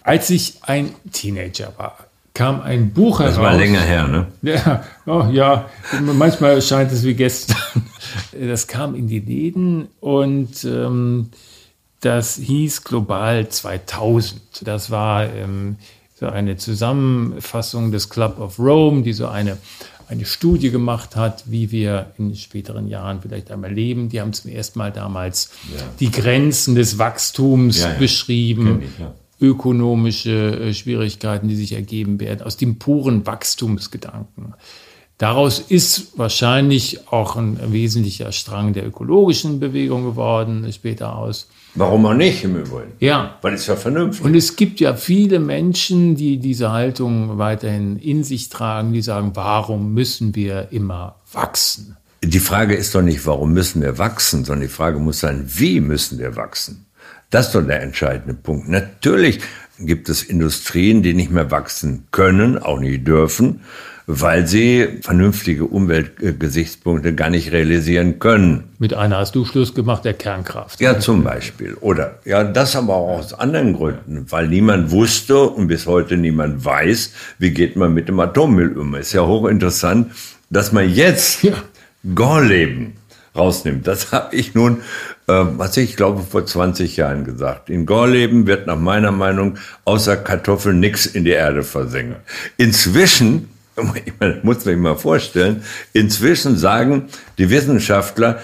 Als 0.03 0.31
ich 0.31 0.59
ein 0.63 0.95
Teenager 1.13 1.73
war, 1.77 1.99
kam 2.33 2.61
ein 2.61 2.93
Buch 2.93 3.21
heraus. 3.21 3.35
Das 3.35 3.43
war 3.43 3.55
länger 3.55 3.81
her, 3.81 4.07
ne? 4.07 4.27
Ja, 4.43 4.85
oh, 5.07 5.27
ja, 5.33 5.69
manchmal 6.01 6.61
scheint 6.63 6.93
es 6.93 7.05
wie 7.05 7.15
gestern. 7.15 7.57
Das 8.33 8.67
kam 8.67 8.95
in 8.95 9.09
die 9.09 9.21
Läden 9.21 9.89
und 10.01 10.65
ähm, 10.65 11.31
das 12.01 12.37
hieß 12.37 12.85
Global 12.85 13.49
2000. 13.49 14.67
Das 14.67 14.91
war 14.91 15.27
ähm, 15.27 15.77
so 16.15 16.27
eine 16.27 16.57
Zusammenfassung 16.57 17.93
des 17.93 18.09
Club 18.09 18.39
of 18.41 18.59
Rome, 18.59 19.03
die 19.03 19.13
so 19.13 19.29
eine, 19.29 19.59
eine 20.09 20.25
Studie 20.25 20.71
gemacht 20.71 21.17
hat, 21.17 21.45
wie 21.47 21.71
wir 21.71 22.13
in 22.19 22.35
späteren 22.37 22.89
Jahren 22.89 23.21
vielleicht 23.23 23.51
einmal 23.51 23.73
leben. 23.73 24.09
Die 24.09 24.21
haben 24.21 24.33
zum 24.33 24.51
ersten 24.51 24.79
Mal 24.79 24.93
damals 24.93 25.51
ja. 25.77 25.83
die 25.99 26.11
Grenzen 26.11 26.75
des 26.75 26.99
Wachstums 26.99 27.81
ja, 27.81 27.93
ja. 27.93 27.99
beschrieben. 27.99 28.83
Ich, 28.83 29.05
ökonomische 29.41 30.61
äh, 30.61 30.75
Schwierigkeiten, 30.75 31.49
die 31.49 31.57
sich 31.57 31.73
ergeben 31.73 32.21
werden, 32.21 32.43
aus 32.43 32.57
dem 32.57 32.79
puren 32.79 33.27
Wachstumsgedanken. 33.27 34.55
Daraus 35.19 35.61
ist 35.61 36.19
wahrscheinlich 36.19 37.11
auch 37.11 37.37
ein 37.37 37.59
wesentlicher 37.73 38.33
Strang 38.33 38.75
der 38.75 38.87
ökologischen 38.87 39.61
Bewegung 39.61 40.05
geworden, 40.05 40.71
später 40.73 41.17
aus. 41.17 41.49
Warum 41.75 42.05
auch 42.05 42.15
nicht 42.15 42.45
im 42.45 42.57
Übrigen? 42.57 42.93
Ja. 43.01 43.39
Weil 43.41 43.55
es 43.55 43.67
ja 43.67 43.77
vernünftig. 43.77 44.25
Und 44.25 44.35
es 44.35 44.57
gibt 44.57 44.79
ja 44.79 44.95
viele 44.95 45.41
Menschen, 45.41 46.17
die 46.17 46.39
diese 46.39 46.71
Haltung 46.73 47.39
weiterhin 47.39 47.99
in 47.99 48.25
sich 48.25 48.51
tragen, 48.51 48.93
die 48.93 49.03
sagen, 49.03 49.33
warum 49.35 49.95
müssen 49.95 50.35
wir 50.35 50.69
immer 50.71 51.17
wachsen? 51.33 51.97
Die 52.23 52.41
Frage 52.41 52.75
ist 52.75 52.95
doch 52.95 53.03
nicht, 53.03 53.27
warum 53.27 53.53
müssen 53.53 53.83
wir 53.83 53.99
wachsen, 53.99 54.45
sondern 54.45 54.69
die 54.69 54.75
Frage 54.75 54.99
muss 54.99 55.21
sein, 55.21 55.45
wie 55.47 55.81
müssen 55.81 56.19
wir 56.19 56.37
wachsen? 56.37 56.87
Das 57.31 57.47
ist 57.47 57.55
doch 57.55 57.67
der 57.67 57.83
entscheidende 57.83 58.35
Punkt. 58.35 58.69
Natürlich 58.69 59.41
gibt 59.79 60.09
es 60.09 60.23
Industrien, 60.23 61.03
die 61.03 61.15
nicht 61.15 61.31
mehr 61.31 61.51
wachsen 61.51 62.07
können, 62.11 62.59
auch 62.59 62.81
nicht 62.81 63.07
dürfen 63.07 63.61
weil 64.07 64.47
sie 64.47 65.01
vernünftige 65.03 65.65
Umweltgesichtspunkte 65.65 67.15
gar 67.15 67.29
nicht 67.29 67.51
realisieren 67.51 68.21
können. 68.21 68.65
Mit 68.79 68.95
einer 68.95 69.19
hast 69.19 69.35
du 69.35 69.45
Schluss 69.45 69.75
gemacht, 69.75 70.05
der 70.05 70.15
Kernkraft. 70.15 70.81
Ja, 70.81 71.01
zum 71.01 71.25
Beispiel. 71.25 71.75
Oder, 71.81 72.21
ja, 72.25 72.45
das 72.45 72.77
aber 72.77 72.95
auch 72.95 73.19
aus 73.19 73.35
anderen 73.35 73.75
Gründen, 73.75 74.27
weil 74.31 74.47
niemand 74.47 74.93
wusste 74.93 75.41
und 75.41 75.67
bis 75.67 75.87
heute 75.87 76.17
niemand 76.17 76.65
weiß, 76.65 77.13
wie 77.39 77.51
geht 77.51 77.75
man 77.75 77.95
mit 77.95 78.09
dem 78.09 78.21
Atommüll 78.21 78.79
um. 78.79 78.95
Ist 78.95 79.13
ja 79.13 79.27
hochinteressant, 79.27 80.13
dass 80.51 80.71
man 80.73 80.89
jetzt 80.89 81.43
ja. 81.43 81.55
Gorleben 82.15 82.93
rausnimmt. 83.35 83.89
Das 83.89 84.13
habe 84.13 84.37
ich 84.37 84.55
nun, 84.55 84.83
was 85.27 85.77
ich 85.77 85.97
glaube, 85.97 86.23
vor 86.23 86.47
20 86.47 86.97
Jahren 86.97 87.25
gesagt. 87.25 87.69
In 87.69 87.85
Gorleben 87.85 88.47
wird 88.47 88.67
nach 88.67 88.79
meiner 88.79 89.11
Meinung 89.11 89.59
außer 89.85 90.17
Kartoffeln 90.17 90.79
nichts 90.79 91.07
in 91.07 91.25
die 91.25 91.33
Erde 91.33 91.63
versenkt. 91.65 92.17
Inzwischen 92.57 93.49
meine, 94.21 94.41
muss 94.43 94.57
man 94.57 94.65
sich 94.65 94.77
mal 94.77 94.97
vorstellen, 94.97 95.63
inzwischen 95.93 96.57
sagen 96.57 97.09
die 97.39 97.51
Wissenschaftler, 97.51 98.41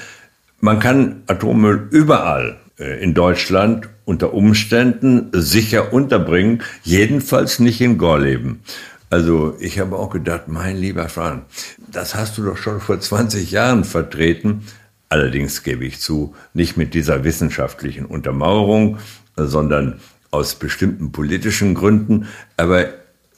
man 0.60 0.78
kann 0.78 1.22
Atommüll 1.26 1.88
überall 1.90 2.58
äh, 2.78 3.02
in 3.02 3.14
Deutschland 3.14 3.88
unter 4.04 4.34
Umständen 4.34 5.30
sicher 5.32 5.92
unterbringen, 5.92 6.62
jedenfalls 6.82 7.58
nicht 7.60 7.80
in 7.80 7.98
Gorleben. 7.98 8.60
Also 9.10 9.56
ich 9.60 9.78
habe 9.78 9.96
auch 9.96 10.10
gedacht, 10.10 10.48
mein 10.48 10.76
lieber 10.76 11.08
Fran, 11.08 11.42
das 11.90 12.14
hast 12.14 12.38
du 12.38 12.44
doch 12.44 12.56
schon 12.56 12.80
vor 12.80 12.98
20 12.98 13.50
Jahren 13.50 13.84
vertreten. 13.84 14.62
Allerdings 15.12 15.62
gebe 15.62 15.84
ich 15.84 16.00
zu, 16.00 16.34
nicht 16.54 16.78
mit 16.78 16.94
dieser 16.94 17.22
wissenschaftlichen 17.22 18.06
Untermauerung, 18.06 18.96
sondern 19.36 20.00
aus 20.30 20.54
bestimmten 20.54 21.12
politischen 21.12 21.74
Gründen. 21.74 22.28
Aber 22.56 22.86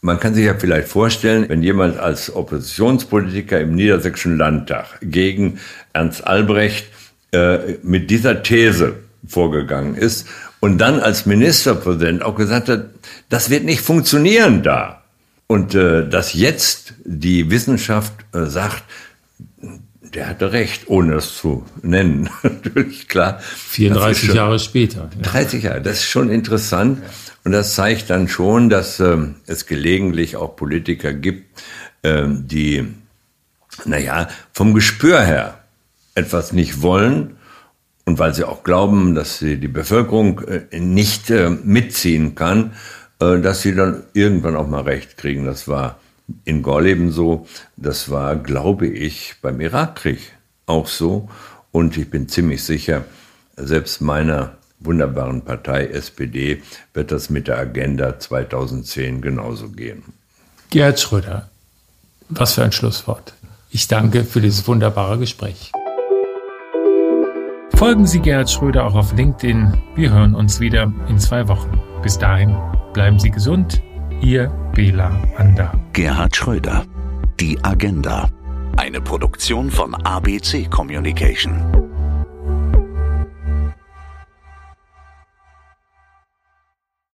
man 0.00 0.20
kann 0.20 0.34
sich 0.34 0.44
ja 0.44 0.54
vielleicht 0.54 0.87
vorstellen, 0.87 1.48
wenn 1.48 1.64
jemand 1.64 1.98
als 1.98 2.32
Oppositionspolitiker 2.32 3.60
im 3.60 3.74
Niedersächsischen 3.74 4.38
Landtag 4.38 4.87
gegen 5.02 5.58
Ernst 5.92 6.24
Albrecht 6.24 6.87
äh, 7.32 7.78
mit 7.82 8.08
dieser 8.08 8.44
These 8.44 8.92
vorgegangen 9.26 9.96
ist 9.96 10.28
und 10.60 10.78
dann 10.78 11.00
als 11.00 11.26
Ministerpräsident 11.26 12.22
auch 12.22 12.37
gesagt 12.37 12.68
hat, 12.68 12.90
das 13.30 13.50
wird 13.50 13.64
nicht 13.64 13.80
funktionieren 13.80 14.62
da. 14.62 15.02
Und 15.48 15.74
äh, 15.74 16.08
dass 16.08 16.34
jetzt 16.34 16.94
die 17.04 17.50
Wissenschaft 17.50 18.12
äh, 18.32 18.44
sagt, 18.44 18.84
der 20.14 20.29
hatte 20.29 20.53
recht, 20.53 20.85
ohne 20.88 21.14
es 21.14 21.37
zu 21.37 21.64
nennen. 21.83 22.31
Natürlich, 22.42 23.09
klar. 23.09 23.40
34 23.40 24.27
schon, 24.27 24.37
Jahre 24.37 24.59
später. 24.59 25.11
30 25.22 25.62
Jahre, 25.64 25.81
das 25.83 25.98
ist 25.98 26.09
schon 26.09 26.31
interessant. 26.31 27.00
Ja. 27.03 27.11
Und 27.44 27.53
das 27.53 27.74
zeigt 27.74 28.11
dann 28.11 28.29
schon, 28.29 28.70
dass 28.70 29.00
äh, 29.00 29.18
es 29.46 29.66
gelegentlich 29.66 30.37
auch 30.37 30.57
Politiker 30.57 31.12
gibt, 31.12 31.62
äh, 32.03 32.24
die, 32.27 32.87
naja, 33.85 34.29
vom 34.53 34.72
Gespür 34.72 35.20
her 35.20 35.59
etwas 36.14 36.53
nicht 36.53 36.81
wollen 36.81 37.37
und 38.05 38.18
weil 38.18 38.35
sie 38.35 38.44
auch 38.44 38.62
glauben, 38.62 39.14
dass 39.14 39.38
sie 39.38 39.59
die 39.59 39.68
Bevölkerung 39.68 40.40
äh, 40.40 40.79
nicht 40.79 41.31
äh, 41.31 41.50
mitziehen 41.50 42.35
kann, 42.35 42.72
äh, 43.20 43.40
dass 43.40 43.62
sie 43.62 43.74
dann 43.74 44.05
irgendwann 44.12 44.57
auch 44.57 44.68
mal 44.68 44.83
recht 44.83 45.16
kriegen. 45.16 45.44
Das 45.44 45.68
war 45.68 45.98
in 46.44 46.62
Gorleben 46.62 47.10
so, 47.12 47.46
das 47.76 48.10
war, 48.10 48.37
glaube 48.37 48.87
ich, 48.87 49.34
beim 49.42 49.60
Irakkrieg 49.60 50.32
auch 50.66 50.87
so. 50.87 51.28
Und 51.72 51.96
ich 51.96 52.10
bin 52.10 52.28
ziemlich 52.28 52.62
sicher, 52.62 53.04
selbst 53.56 54.00
meiner 54.00 54.56
wunderbaren 54.80 55.42
Partei 55.42 55.87
SPD 55.87 56.62
wird 56.92 57.10
das 57.10 57.30
mit 57.30 57.48
der 57.48 57.58
Agenda 57.58 58.18
2010 58.18 59.20
genauso 59.20 59.68
gehen. 59.68 60.02
Gerhard 60.70 61.00
Schröder, 61.00 61.48
was 62.28 62.54
für 62.54 62.64
ein 62.64 62.72
Schlusswort. 62.72 63.34
Ich 63.70 63.88
danke 63.88 64.24
für 64.24 64.40
dieses 64.40 64.66
wunderbare 64.66 65.18
Gespräch. 65.18 65.72
Folgen 67.74 68.06
Sie 68.06 68.20
Gerhard 68.20 68.50
Schröder 68.50 68.87
auch 68.87 68.94
auf 68.94 69.12
LinkedIn. 69.14 69.76
Wir 69.96 70.10
hören 70.10 70.34
uns 70.34 70.60
wieder 70.60 70.92
in 71.08 71.18
zwei 71.18 71.48
Wochen. 71.48 71.78
Bis 72.02 72.18
dahin, 72.18 72.56
bleiben 72.92 73.18
Sie 73.18 73.30
gesund. 73.30 73.82
Ihr 74.24 74.48
Bela 74.74 75.10
Ander. 75.37 75.78
Gerhard 75.92 76.34
Schröder. 76.34 76.87
Die 77.38 77.62
Agenda. 77.62 78.30
Eine 78.78 79.02
Produktion 79.02 79.70
von 79.70 79.94
ABC 79.94 80.64
Communication. 80.70 81.84